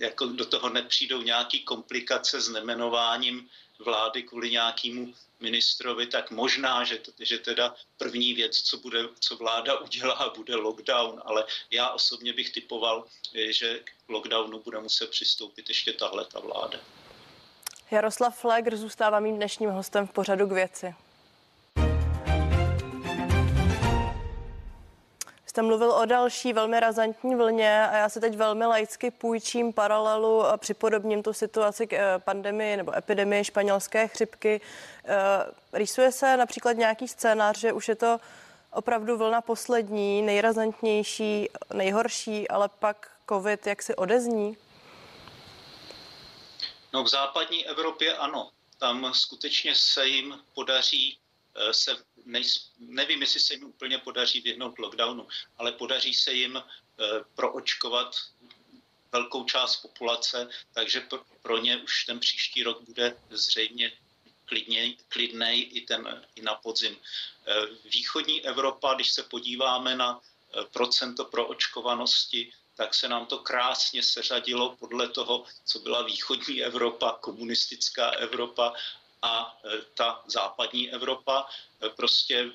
jako 0.02 0.26
do 0.26 0.47
toho 0.47 0.68
nepřijdou 0.68 1.23
nějaký 1.23 1.61
komplikace 1.61 2.40
s 2.40 2.49
nemenováním 2.49 3.49
vlády 3.78 4.23
kvůli 4.23 4.50
nějakému 4.50 5.14
ministrovi, 5.40 6.06
tak 6.06 6.30
možná, 6.30 6.85
že, 6.85 7.00
že 7.18 7.38
teda 7.38 7.75
první 7.97 8.35
věc, 8.35 8.61
co, 8.62 8.76
bude, 8.78 8.99
co 9.21 9.37
vláda 9.37 9.78
udělá, 9.78 10.32
bude 10.37 10.54
lockdown, 10.54 11.23
ale 11.25 11.44
já 11.71 11.88
osobně 11.90 12.32
bych 12.32 12.50
typoval, 12.50 13.04
že 13.50 13.78
k 13.78 13.90
lockdownu 14.09 14.59
bude 14.59 14.80
muset 14.80 15.11
přistoupit 15.11 15.68
ještě 15.68 15.92
tahle 15.92 16.25
ta 16.25 16.40
vláda. 16.40 16.78
Jaroslav 17.90 18.38
Flegr 18.38 18.76
zůstává 18.76 19.21
mým 19.21 19.37
dnešním 19.37 19.71
hostem 19.71 20.06
v 20.06 20.12
pořadu 20.12 20.47
k 20.47 20.52
věci. 20.52 20.94
Jste 25.52 25.62
mluvil 25.62 25.92
o 25.92 26.04
další 26.04 26.52
velmi 26.52 26.80
razantní 26.80 27.35
vlně 27.35 27.87
a 27.87 27.97
já 27.97 28.09
se 28.09 28.21
teď 28.21 28.37
velmi 28.37 28.66
laicky 28.66 29.11
půjčím 29.11 29.73
paralelu 29.73 30.47
a 30.47 30.56
připodobním 30.56 31.23
tu 31.23 31.32
situaci 31.32 31.87
k 31.87 31.92
eh, 31.92 32.18
pandemii 32.18 32.76
nebo 32.76 32.97
epidemii 32.97 33.44
španělské 33.44 34.09
chřipky. 34.09 34.61
Eh, 35.04 35.16
rýsuje 35.73 36.12
se 36.12 36.37
například 36.37 36.73
nějaký 36.73 37.09
scénář, 37.09 37.59
že 37.59 37.73
už 37.73 37.88
je 37.88 37.94
to 37.94 38.21
opravdu 38.71 39.16
vlna 39.16 39.40
poslední, 39.40 40.23
nejrazantnější, 40.23 41.49
nejhorší, 41.75 42.49
ale 42.49 42.68
pak 42.68 43.11
covid 43.28 43.66
jak 43.66 43.82
si 43.82 43.97
odezní? 43.97 44.56
No 46.92 47.04
v 47.04 47.09
západní 47.09 47.66
Evropě 47.66 48.16
ano. 48.16 48.50
Tam 48.78 49.14
skutečně 49.14 49.75
se 49.75 50.06
jim 50.06 50.38
podaří 50.54 51.18
eh, 51.54 51.75
se 51.75 51.97
nej, 52.24 52.44
nevím, 52.78 53.20
jestli 53.20 53.40
se 53.40 53.54
jim 53.54 53.64
úplně 53.64 53.98
podaří 53.98 54.40
vyhnout 54.40 54.78
lockdownu, 54.78 55.28
ale 55.58 55.72
podaří 55.72 56.14
se 56.14 56.32
jim 56.32 56.56
e, 56.56 56.62
proočkovat 57.34 58.16
velkou 59.12 59.44
část 59.44 59.76
populace, 59.76 60.48
takže 60.72 61.08
pro, 61.42 61.58
ně 61.58 61.76
už 61.76 62.04
ten 62.04 62.20
příští 62.20 62.62
rok 62.62 62.82
bude 62.82 63.16
zřejmě 63.30 63.92
klidněj, 64.44 64.96
klidnej 65.08 65.68
i, 65.72 65.80
ten, 65.80 66.26
i 66.34 66.42
na 66.42 66.54
podzim. 66.54 66.96
E, 66.96 66.98
východní 67.88 68.46
Evropa, 68.46 68.94
když 68.94 69.10
se 69.10 69.22
podíváme 69.22 69.96
na 69.96 70.20
e, 70.20 70.64
procento 70.64 71.24
proočkovanosti, 71.24 72.52
tak 72.76 72.94
se 72.94 73.08
nám 73.08 73.26
to 73.26 73.38
krásně 73.38 74.02
seřadilo 74.02 74.76
podle 74.76 75.08
toho, 75.08 75.44
co 75.64 75.78
byla 75.78 76.02
východní 76.02 76.62
Evropa, 76.62 77.18
komunistická 77.20 78.10
Evropa 78.10 78.72
a 79.22 79.58
e, 79.64 79.82
ta 79.94 80.22
západní 80.26 80.92
Evropa 80.92 81.48
e, 81.82 81.88
prostě 81.88 82.50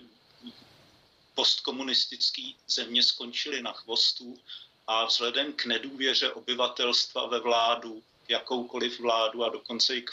postkomunistické 1.35 2.41
země 2.67 3.03
skončily 3.03 3.61
na 3.61 3.73
chvostu 3.73 4.39
a 4.87 5.05
vzhledem 5.05 5.53
k 5.53 5.65
nedůvěře 5.65 6.31
obyvatelstva 6.31 7.27
ve 7.27 7.39
vládu, 7.39 8.03
jakoukoliv 8.27 8.99
vládu 8.99 9.43
a 9.43 9.49
dokonce 9.49 9.95
i 9.95 10.01
k, 10.01 10.11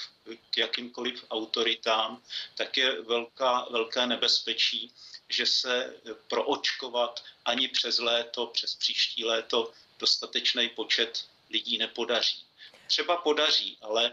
k 0.51 0.57
jakýmkoliv 0.59 1.25
autoritám, 1.31 2.23
tak 2.55 2.77
je 2.77 3.03
velká, 3.03 3.67
velké 3.71 4.07
nebezpečí, 4.07 4.93
že 5.29 5.47
se 5.47 5.95
proočkovat 6.29 7.25
ani 7.45 7.69
přes 7.69 7.99
léto, 7.99 8.47
přes 8.47 8.75
příští 8.75 9.25
léto 9.25 9.73
dostatečný 9.99 10.69
počet 10.69 11.25
lidí 11.51 11.79
nepodaří. 11.79 12.45
Třeba 12.87 13.17
podaří, 13.17 13.79
ale 13.81 14.07
e, 14.07 14.13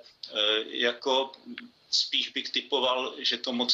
jako 0.65 1.31
spíš 1.91 2.29
bych 2.29 2.50
typoval, 2.50 3.13
že 3.17 3.38
to 3.38 3.53
moc 3.53 3.74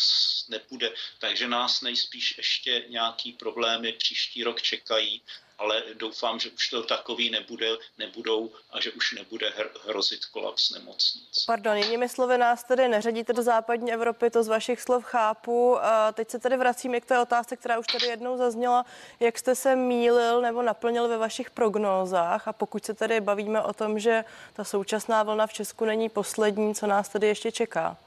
nepůjde. 0.50 0.92
Takže 1.20 1.48
nás 1.48 1.82
nejspíš 1.82 2.38
ještě 2.38 2.86
nějaký 2.90 3.32
problémy 3.32 3.94
příští 3.94 4.44
rok 4.44 4.62
čekají, 4.62 5.22
ale 5.60 5.84
doufám, 5.94 6.40
že 6.40 6.50
už 6.50 6.70
to 6.70 6.84
takový 6.84 7.30
nebude, 7.30 7.78
nebudou 7.98 8.52
a 8.72 8.82
že 8.82 8.92
už 8.92 9.12
nebude 9.12 9.54
hrozit 9.88 10.26
kolaps 10.26 10.70
nemocnic. 10.70 11.46
Pardon, 11.46 11.78
jinými 11.78 12.10
slovy 12.10 12.38
nás 12.38 12.64
tedy 12.64 12.88
neřadíte 12.88 13.34
do 13.34 13.44
západní 13.44 13.94
Evropy, 13.94 14.30
to 14.30 14.44
z 14.44 14.48
vašich 14.48 14.82
slov 14.82 15.04
chápu. 15.04 15.78
A 15.84 16.12
teď 16.12 16.30
se 16.30 16.40
tedy 16.40 16.58
vracím 16.58 17.02
k 17.02 17.06
té 17.06 17.20
otázce, 17.20 17.58
která 17.58 17.80
už 17.80 17.88
tady 17.88 18.08
jednou 18.08 18.38
zazněla. 18.38 18.86
Jak 19.20 19.40
jste 19.40 19.56
se 19.56 19.76
mýlil 19.76 20.42
nebo 20.42 20.62
naplnil 20.62 21.08
ve 21.08 21.18
vašich 21.18 21.50
prognózách 21.50 22.48
a 22.48 22.54
pokud 22.54 22.86
se 22.86 22.94
tedy 22.94 23.22
bavíme 23.22 23.62
o 23.62 23.74
tom, 23.74 24.00
že 24.00 24.26
ta 24.54 24.64
současná 24.64 25.24
vlna 25.24 25.48
v 25.48 25.54
Česku 25.54 25.86
není 25.86 26.10
poslední, 26.10 26.76
co 26.76 26.88
nás 26.88 27.10
tedy 27.10 27.28
ještě 27.28 27.52
čeká? 27.52 27.98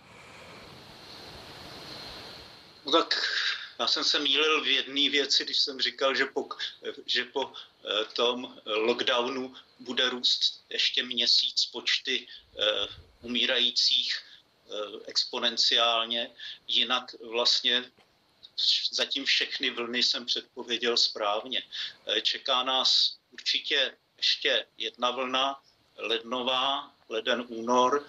No 2.90 2.98
tak 3.02 3.14
já 3.78 3.86
jsem 3.86 4.04
se 4.04 4.18
mýlil 4.18 4.62
v 4.62 4.66
jedné 4.66 5.10
věci, 5.10 5.44
když 5.44 5.58
jsem 5.58 5.80
říkal, 5.80 6.14
že 6.14 6.26
po, 6.26 6.48
že 7.06 7.24
po 7.24 7.52
eh, 7.52 8.04
tom 8.04 8.60
lockdownu 8.66 9.54
bude 9.78 10.10
růst 10.10 10.64
ještě 10.68 11.02
měsíc 11.02 11.66
počty 11.66 12.26
eh, 12.26 12.88
umírajících 13.20 14.18
eh, 14.18 14.74
exponenciálně. 15.06 16.30
Jinak 16.68 17.14
vlastně 17.30 17.90
zatím 18.90 19.24
všechny 19.24 19.70
vlny 19.70 20.02
jsem 20.02 20.26
předpověděl 20.26 20.96
správně. 20.96 21.62
Čeká 22.22 22.62
nás 22.62 23.18
určitě 23.30 23.96
ještě 24.16 24.66
jedna 24.78 25.10
vlna, 25.10 25.62
lednová, 25.96 26.94
leden 27.08 27.44
únor, 27.48 28.08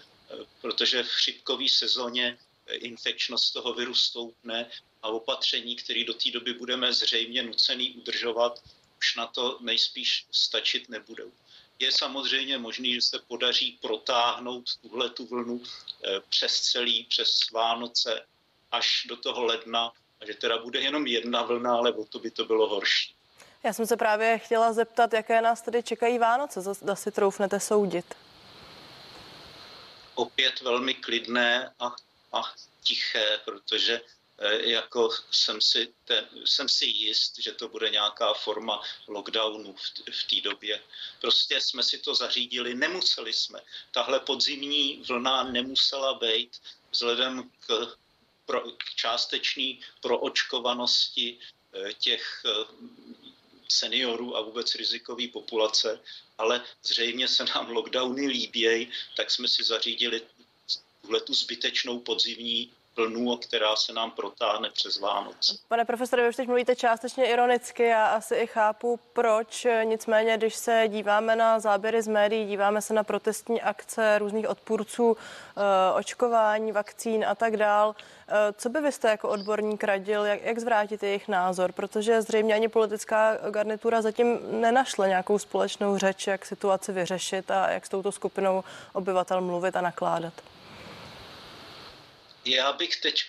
protože 0.62 1.04
v 1.04 1.08
chřipkové 1.10 1.70
sezóně 1.70 2.38
infekčnost 2.76 3.54
toho 3.54 3.74
viru 3.74 3.96
stoupne 3.96 4.70
a 5.04 5.08
opatření, 5.08 5.76
které 5.76 6.04
do 6.04 6.14
té 6.14 6.32
doby 6.32 6.54
budeme 6.54 6.94
zřejmě 6.94 7.44
nucený 7.44 7.92
udržovat, 7.92 8.64
už 8.98 9.16
na 9.16 9.28
to 9.28 9.58
nejspíš 9.62 10.26
stačit 10.32 10.90
nebudou. 10.90 11.32
Je 11.80 11.92
samozřejmě 11.92 12.58
možný, 12.58 12.94
že 12.94 13.02
se 13.02 13.20
podaří 13.28 13.80
protáhnout 13.82 14.76
tuhle 14.82 15.10
tu 15.10 15.26
vlnu 15.26 15.62
eh, 15.64 16.22
přes 16.30 16.62
celý, 16.62 17.04
přes 17.04 17.52
Vánoce 17.52 18.26
až 18.72 19.06
do 19.10 19.16
toho 19.16 19.44
ledna 19.44 19.92
a 20.22 20.26
že 20.26 20.34
teda 20.34 20.58
bude 20.58 20.80
jenom 20.80 21.08
jedna 21.08 21.44
vlna, 21.44 21.74
ale 21.74 21.92
o 21.92 22.06
to 22.06 22.20
by 22.20 22.32
to 22.32 22.46
bylo 22.46 22.70
horší. 22.70 23.16
Já 23.64 23.74
jsem 23.74 23.88
se 23.88 23.98
právě 23.98 24.40
chtěla 24.40 24.74
zeptat, 24.74 25.14
jaké 25.14 25.42
nás 25.42 25.62
tedy 25.62 25.84
čekají 25.84 26.20
Vánoce, 26.20 26.62
zda 26.62 26.96
si 26.96 27.12
troufnete 27.12 27.60
soudit. 27.60 28.16
Opět 30.16 30.62
velmi 30.62 30.94
klidné 30.94 31.72
a 31.80 31.96
a 32.32 32.54
tiché, 32.84 33.40
protože 33.46 34.02
eh, 34.38 34.70
jako 34.72 35.10
jsem 35.32 35.62
si, 35.62 35.94
te, 36.06 36.28
jsem 36.46 36.70
si 36.70 36.86
jist, 36.86 37.40
že 37.40 37.52
to 37.52 37.68
bude 37.68 37.90
nějaká 37.90 38.34
forma 38.34 38.82
lockdownu 39.08 39.74
v, 39.74 40.12
v 40.12 40.24
té 40.24 40.42
době. 40.42 40.82
Prostě 41.22 41.62
jsme 41.62 41.84
si 41.84 41.98
to 41.98 42.16
zařídili, 42.16 42.76
nemuseli 42.76 43.34
jsme. 43.34 43.62
Tahle 43.92 44.20
podzimní 44.20 45.04
vlna 45.08 45.44
nemusela 45.44 46.14
být 46.14 46.62
vzhledem 46.92 47.52
k, 47.60 47.98
pro, 48.46 48.62
k 48.62 48.96
částečný 48.96 49.80
proočkovanosti 50.02 51.40
eh, 51.74 51.94
těch 51.94 52.42
eh, 52.46 52.52
seniorů 53.70 54.38
a 54.38 54.42
vůbec 54.42 54.76
rizikové 54.76 55.28
populace, 55.28 56.00
ale 56.38 56.66
zřejmě 56.84 57.28
se 57.28 57.46
nám 57.56 57.70
lockdowny 57.70 58.28
líbějí, 58.28 58.92
tak 59.16 59.32
jsme 59.32 59.48
si 59.48 59.64
zařídili 59.64 60.22
tuhle 61.02 61.22
tu 61.22 61.34
zbytečnou 61.34 62.00
podzimní 62.00 62.72
vlnu, 62.96 63.38
která 63.38 63.76
se 63.76 63.94
nám 63.94 64.12
protáhne 64.12 64.70
přes 64.70 65.00
Vánoce. 65.00 65.58
Pane 65.68 65.86
profesore, 65.86 66.24
vy 66.24 66.30
už 66.30 66.36
teď 66.36 66.48
mluvíte 66.48 66.76
částečně 66.76 67.26
ironicky 67.26 67.94
a 67.94 68.06
asi 68.06 68.36
i 68.36 68.48
chápu, 68.48 69.00
proč. 69.14 69.68
Nicméně, 69.84 70.38
když 70.38 70.56
se 70.56 70.84
díváme 70.88 71.36
na 71.36 71.60
záběry 71.60 72.02
z 72.02 72.08
médií, 72.08 72.48
díváme 72.48 72.82
se 72.82 72.94
na 72.94 73.04
protestní 73.04 73.62
akce 73.62 74.20
různých 74.20 74.50
odpůrců 74.50 75.18
eh, 75.18 75.62
očkování, 76.00 76.72
vakcín 76.72 77.26
a 77.26 77.36
tak 77.36 77.58
dál, 77.58 77.96
eh, 78.28 78.34
co 78.58 78.70
by 78.70 78.82
vy 78.82 78.92
jste 78.92 79.10
jako 79.10 79.30
odborník 79.30 79.84
radil, 79.84 80.26
jak, 80.26 80.42
jak 80.42 80.60
zvrátit 80.60 81.04
jejich 81.04 81.28
názor? 81.28 81.72
Protože 81.72 82.22
zřejmě 82.22 82.54
ani 82.54 82.68
politická 82.68 83.38
garnitura 83.50 84.02
zatím 84.02 84.40
nenašla 84.62 85.08
nějakou 85.08 85.40
společnou 85.40 85.98
řeč, 85.98 86.28
jak 86.28 86.46
situaci 86.46 86.92
vyřešit 86.92 87.52
a 87.52 87.70
jak 87.70 87.86
s 87.86 87.90
touto 87.90 88.12
skupinou 88.12 88.64
obyvatel 88.94 89.42
mluvit 89.42 89.76
a 89.76 89.82
nakládat 89.82 90.34
já 92.46 92.74
bych 92.74 92.96
teď 92.96 93.26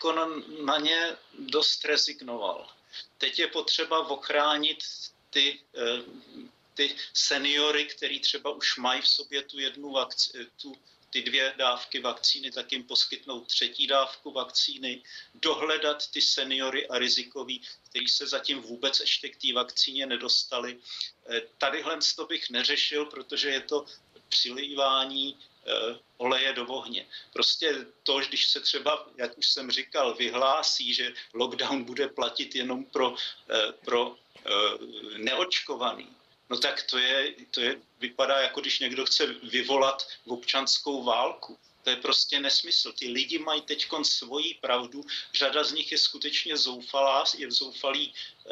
na 0.64 0.78
ně 0.78 1.16
dost 1.38 1.84
rezignoval. 1.84 2.68
Teď 3.18 3.38
je 3.38 3.46
potřeba 3.46 4.08
ochránit 4.08 4.78
ty, 5.30 5.60
eh, 5.76 6.02
ty 6.74 6.96
seniory, 7.14 7.84
který 7.84 8.20
třeba 8.20 8.50
už 8.50 8.76
mají 8.76 9.00
v 9.00 9.08
sobě 9.08 9.42
tu 9.42 9.58
jednu 9.58 9.92
vakci, 9.92 10.46
tu, 10.62 10.76
ty 11.10 11.22
dvě 11.22 11.54
dávky 11.56 12.00
vakcíny, 12.00 12.50
tak 12.50 12.72
jim 12.72 12.84
poskytnout 12.84 13.46
třetí 13.46 13.86
dávku 13.86 14.32
vakcíny, 14.32 15.02
dohledat 15.34 16.10
ty 16.10 16.20
seniory 16.22 16.88
a 16.88 16.98
rizikový, 16.98 17.62
kteří 17.90 18.08
se 18.08 18.26
zatím 18.26 18.60
vůbec 18.60 19.00
ještě 19.00 19.28
k 19.28 19.36
té 19.36 19.52
vakcíně 19.52 20.06
nedostali. 20.06 20.78
Eh, 21.28 21.42
tadyhle 21.58 21.98
to 22.16 22.26
bych 22.26 22.50
neřešil, 22.50 23.06
protože 23.06 23.50
je 23.50 23.60
to 23.60 23.86
přilívání 24.28 25.38
oleje 26.16 26.52
do 26.52 26.66
ohně. 26.66 27.06
Prostě 27.32 27.86
to, 28.02 28.20
když 28.20 28.46
se 28.46 28.60
třeba, 28.60 29.06
jak 29.16 29.38
už 29.38 29.48
jsem 29.48 29.70
říkal, 29.70 30.14
vyhlásí, 30.14 30.94
že 30.94 31.12
lockdown 31.34 31.84
bude 31.84 32.08
platit 32.08 32.54
jenom 32.54 32.84
pro, 32.84 33.14
eh, 33.50 33.72
pro 33.84 34.16
neočkovaný, 35.16 36.08
no 36.50 36.58
tak 36.58 36.82
to 36.82 36.98
je, 36.98 37.34
to 37.50 37.60
je, 37.60 37.80
vypadá 38.00 38.40
jako 38.40 38.60
když 38.60 38.78
někdo 38.78 39.06
chce 39.06 39.26
vyvolat 39.26 40.08
občanskou 40.26 41.02
válku. 41.04 41.58
To 41.82 41.90
je 41.90 41.96
prostě 41.96 42.40
nesmysl. 42.40 42.92
Ty 42.92 43.08
lidi 43.08 43.38
mají 43.38 43.60
teď 43.60 43.86
svoji 44.02 44.54
pravdu. 44.54 45.04
Řada 45.34 45.64
z 45.64 45.72
nich 45.72 45.92
je 45.92 45.98
skutečně 45.98 46.56
zoufalá, 46.56 47.24
je 47.36 47.46
v 47.46 47.52
zoufalý 47.52 48.14
eh, 48.14 48.50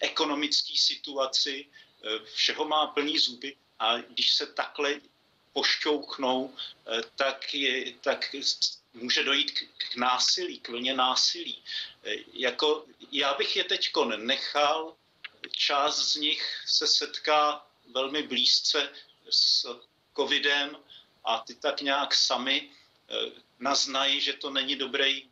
ekonomický 0.00 0.76
situaci, 0.76 1.66
eh, 1.66 2.24
všeho 2.34 2.64
má 2.64 2.86
plný 2.86 3.18
zuby 3.18 3.56
a 3.78 3.98
když 3.98 4.34
se 4.34 4.46
takhle 4.46 5.00
pošťouchnou, 5.52 6.54
eh, 6.54 7.02
tak, 7.16 7.54
je, 7.54 7.92
tak 8.00 8.34
může 8.94 9.24
dojít 9.24 9.50
k, 9.50 9.60
k 9.78 9.96
násilí, 9.96 10.60
k 10.60 10.68
vlně 10.68 10.94
násilí. 10.94 11.62
Eh, 12.04 12.16
jako, 12.32 12.84
já 13.12 13.34
bych 13.34 13.56
je 13.56 13.64
teď 13.64 13.90
nechal, 14.16 14.96
část 15.50 16.12
z 16.12 16.14
nich 16.16 16.62
se 16.66 16.86
setká 16.86 17.66
velmi 17.94 18.22
blízce 18.22 18.88
s 19.30 19.66
covidem, 20.16 20.76
a 21.24 21.38
ty 21.38 21.54
tak 21.54 21.80
nějak 21.80 22.14
sami 22.14 22.70
eh, 22.70 23.30
naznají, 23.58 24.20
že 24.20 24.32
to 24.32 24.50
není 24.50 24.76
dobrý 24.76 25.30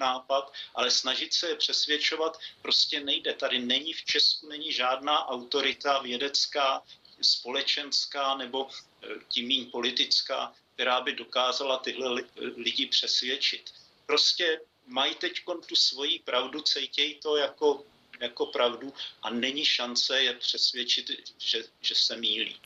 nápad, 0.00 0.52
ale 0.74 0.90
snažit 0.90 1.34
se 1.34 1.48
je 1.48 1.56
přesvědčovat 1.56 2.40
prostě 2.62 3.00
nejde. 3.00 3.34
Tady 3.34 3.58
není 3.58 3.92
v 3.92 4.04
Česku 4.04 4.48
není 4.48 4.72
žádná 4.72 5.28
autorita 5.28 5.98
vědecká, 5.98 6.82
společenská 7.22 8.36
nebo 8.36 8.68
eh, 8.68 9.06
tím 9.28 9.48
méně 9.48 9.64
politická, 9.64 10.54
která 10.74 11.00
by 11.00 11.12
dokázala 11.12 11.78
tyhle 11.78 12.24
lidi 12.56 12.86
přesvědčit. 12.86 13.70
Prostě 14.06 14.60
mají 14.86 15.14
teď 15.14 15.44
tu 15.66 15.76
svoji 15.76 16.18
pravdu, 16.18 16.60
cejtějí 16.60 17.14
to 17.14 17.36
jako 17.36 17.84
jako 18.20 18.46
pravdu 18.46 18.92
a 19.22 19.30
není 19.30 19.64
šance 19.64 20.20
je 20.20 20.32
přesvědčit, 20.32 21.10
že, 21.38 21.62
že 21.80 21.94
se 21.94 22.16
mílí. 22.16 22.56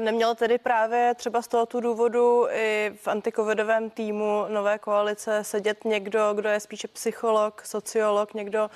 Neměl 0.00 0.34
tedy 0.34 0.58
právě 0.58 1.14
třeba 1.14 1.42
z 1.42 1.48
tohoto 1.48 1.80
důvodu 1.80 2.46
i 2.50 2.92
v 2.96 3.08
antikovidovém 3.08 3.90
týmu 3.90 4.44
nové 4.48 4.78
koalice 4.78 5.44
sedět 5.44 5.84
někdo, 5.84 6.34
kdo 6.34 6.48
je 6.48 6.60
spíše 6.60 6.88
psycholog, 6.88 7.62
sociolog, 7.64 8.34
někdo 8.34 8.70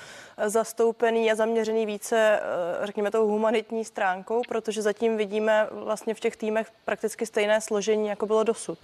zastoupený 0.47 1.33
a 1.33 1.35
zaměřený 1.35 1.87
více, 1.87 2.41
eh, 2.43 2.87
řekněme, 2.87 3.11
tou 3.11 3.27
humanitní 3.27 3.85
stránkou, 3.85 4.43
protože 4.49 4.83
zatím 4.83 5.17
vidíme 5.17 5.69
vlastně 5.71 6.15
v 6.15 6.21
těch 6.21 6.37
týmech 6.37 6.73
prakticky 6.85 7.27
stejné 7.27 7.61
složení, 7.61 8.09
jako 8.09 8.27
bylo 8.27 8.45
dosud. 8.45 8.79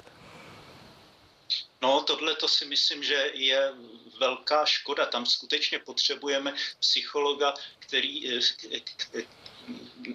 No, 1.83 2.03
tohle 2.03 2.35
to 2.35 2.49
si 2.49 2.65
myslím, 2.65 3.05
že 3.05 3.31
je 3.35 3.73
velká 4.21 4.67
škoda. 4.67 5.07
Tam 5.07 5.27
skutečně 5.27 5.79
potřebujeme 5.79 6.55
psychologa, 6.81 7.55
který 7.79 8.39
eh, 8.39 8.41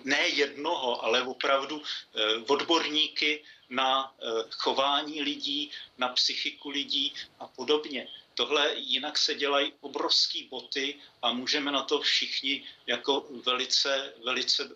ne 0.04 0.28
jednoho, 0.28 1.04
ale 1.04 1.24
opravdu 1.24 1.82
eh, 1.82 2.38
odborníky 2.48 3.44
na 3.70 4.14
eh, 4.14 4.26
chování 4.52 5.22
lidí, 5.22 5.72
na 5.98 6.10
psychiku 6.10 6.70
lidí 6.70 7.14
a 7.40 7.48
podobně. 7.48 8.08
Tohle 8.34 8.76
jinak 8.76 9.18
se 9.18 9.36
dělají 9.36 9.74
obrovský 9.82 10.48
boty 10.48 10.96
a 11.22 11.34
můžeme 11.34 11.72
na 11.72 11.84
to 11.84 12.00
všichni 12.00 12.68
jako 12.88 13.28
velice, 13.46 14.14
velice 14.24 14.70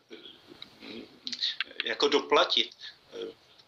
jako 1.86 2.08
doplatit. 2.08 2.72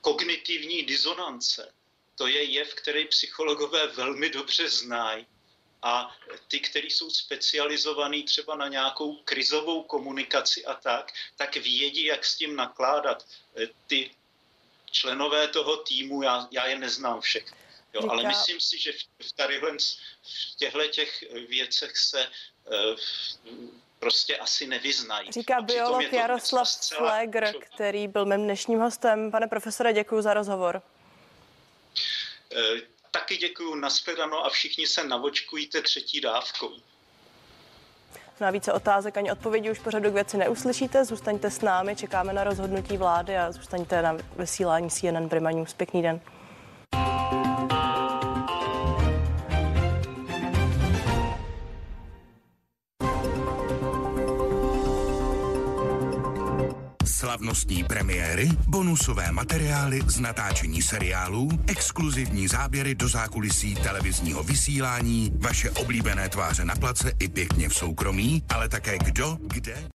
Kognitivní 0.01 0.83
disonance, 0.83 1.73
to 2.21 2.27
je 2.27 2.43
jev, 2.43 2.73
který 2.73 3.05
psychologové 3.05 3.87
velmi 3.87 4.29
dobře 4.29 4.69
znají 4.69 5.25
a 5.81 6.15
ty, 6.47 6.59
kteří 6.59 6.89
jsou 6.89 7.09
specializovaní 7.09 8.23
třeba 8.23 8.55
na 8.55 8.67
nějakou 8.67 9.15
krizovou 9.15 9.83
komunikaci 9.83 10.65
a 10.65 10.73
tak, 10.73 11.11
tak 11.35 11.55
vědí, 11.55 12.05
jak 12.05 12.25
s 12.25 12.35
tím 12.35 12.55
nakládat. 12.55 13.25
E, 13.57 13.67
ty 13.87 14.11
členové 14.91 15.47
toho 15.47 15.77
týmu, 15.77 16.21
já, 16.21 16.47
já 16.51 16.65
je 16.65 16.79
neznám 16.79 17.21
všechny. 17.21 17.57
Jo, 17.93 18.09
ale 18.09 18.23
myslím 18.23 18.59
si, 18.59 18.79
že 18.79 18.91
v, 19.21 19.33
tadyhle, 19.33 19.71
v 20.23 20.55
těchto 20.55 20.87
těch 20.87 21.23
věcech 21.47 21.97
se 21.97 22.27
uh, 22.27 22.99
prostě 23.99 24.37
asi 24.37 24.67
nevyznají. 24.67 25.31
Říká 25.31 25.61
biolog 25.61 26.13
Jaroslav 26.13 26.69
Flegr, 26.97 27.53
který 27.59 28.07
byl 28.07 28.25
mým 28.25 28.43
dnešním 28.43 28.79
hostem. 28.79 29.31
Pane 29.31 29.47
profesore, 29.47 29.93
děkuji 29.93 30.21
za 30.21 30.33
rozhovor. 30.33 30.81
Uh, 32.51 32.79
Taky 33.11 33.37
děkuji, 33.37 33.75
nashledanou 33.75 34.37
a 34.37 34.49
všichni 34.49 34.87
se 34.87 35.03
navočkujte 35.03 35.81
třetí 35.81 36.21
dávkou. 36.21 36.69
Na 38.39 38.47
no 38.47 38.53
více 38.53 38.73
otázek 38.73 39.17
ani 39.17 39.31
odpovědi 39.31 39.71
už 39.71 39.79
pořadu 39.79 40.11
k 40.11 40.13
věci 40.13 40.37
neuslyšíte. 40.37 41.05
Zůstaňte 41.05 41.51
s 41.51 41.61
námi, 41.61 41.95
čekáme 41.95 42.33
na 42.33 42.43
rozhodnutí 42.43 42.97
vlády 42.97 43.37
a 43.37 43.51
zůstaňte 43.51 44.01
na 44.01 44.17
vysílání 44.35 44.89
CNN 44.89 45.29
Prima 45.29 45.51
News. 45.51 45.73
Pěkný 45.73 46.01
den. 46.01 46.21
Slavnostní 57.31 57.83
premiéry, 57.83 58.49
bonusové 58.67 59.31
materiály 59.31 60.01
z 60.07 60.19
natáčení 60.19 60.81
seriálů, 60.81 61.49
exkluzivní 61.67 62.47
záběry 62.47 62.95
do 62.95 63.07
zákulisí 63.09 63.75
televizního 63.75 64.43
vysílání, 64.43 65.31
vaše 65.39 65.71
oblíbené 65.71 66.29
tváře 66.29 66.65
na 66.65 66.75
place 66.75 67.11
i 67.19 67.27
pěkně 67.27 67.69
v 67.69 67.73
soukromí, 67.73 68.43
ale 68.49 68.69
také 68.69 68.97
kdo, 68.97 69.37
kde 69.41 69.83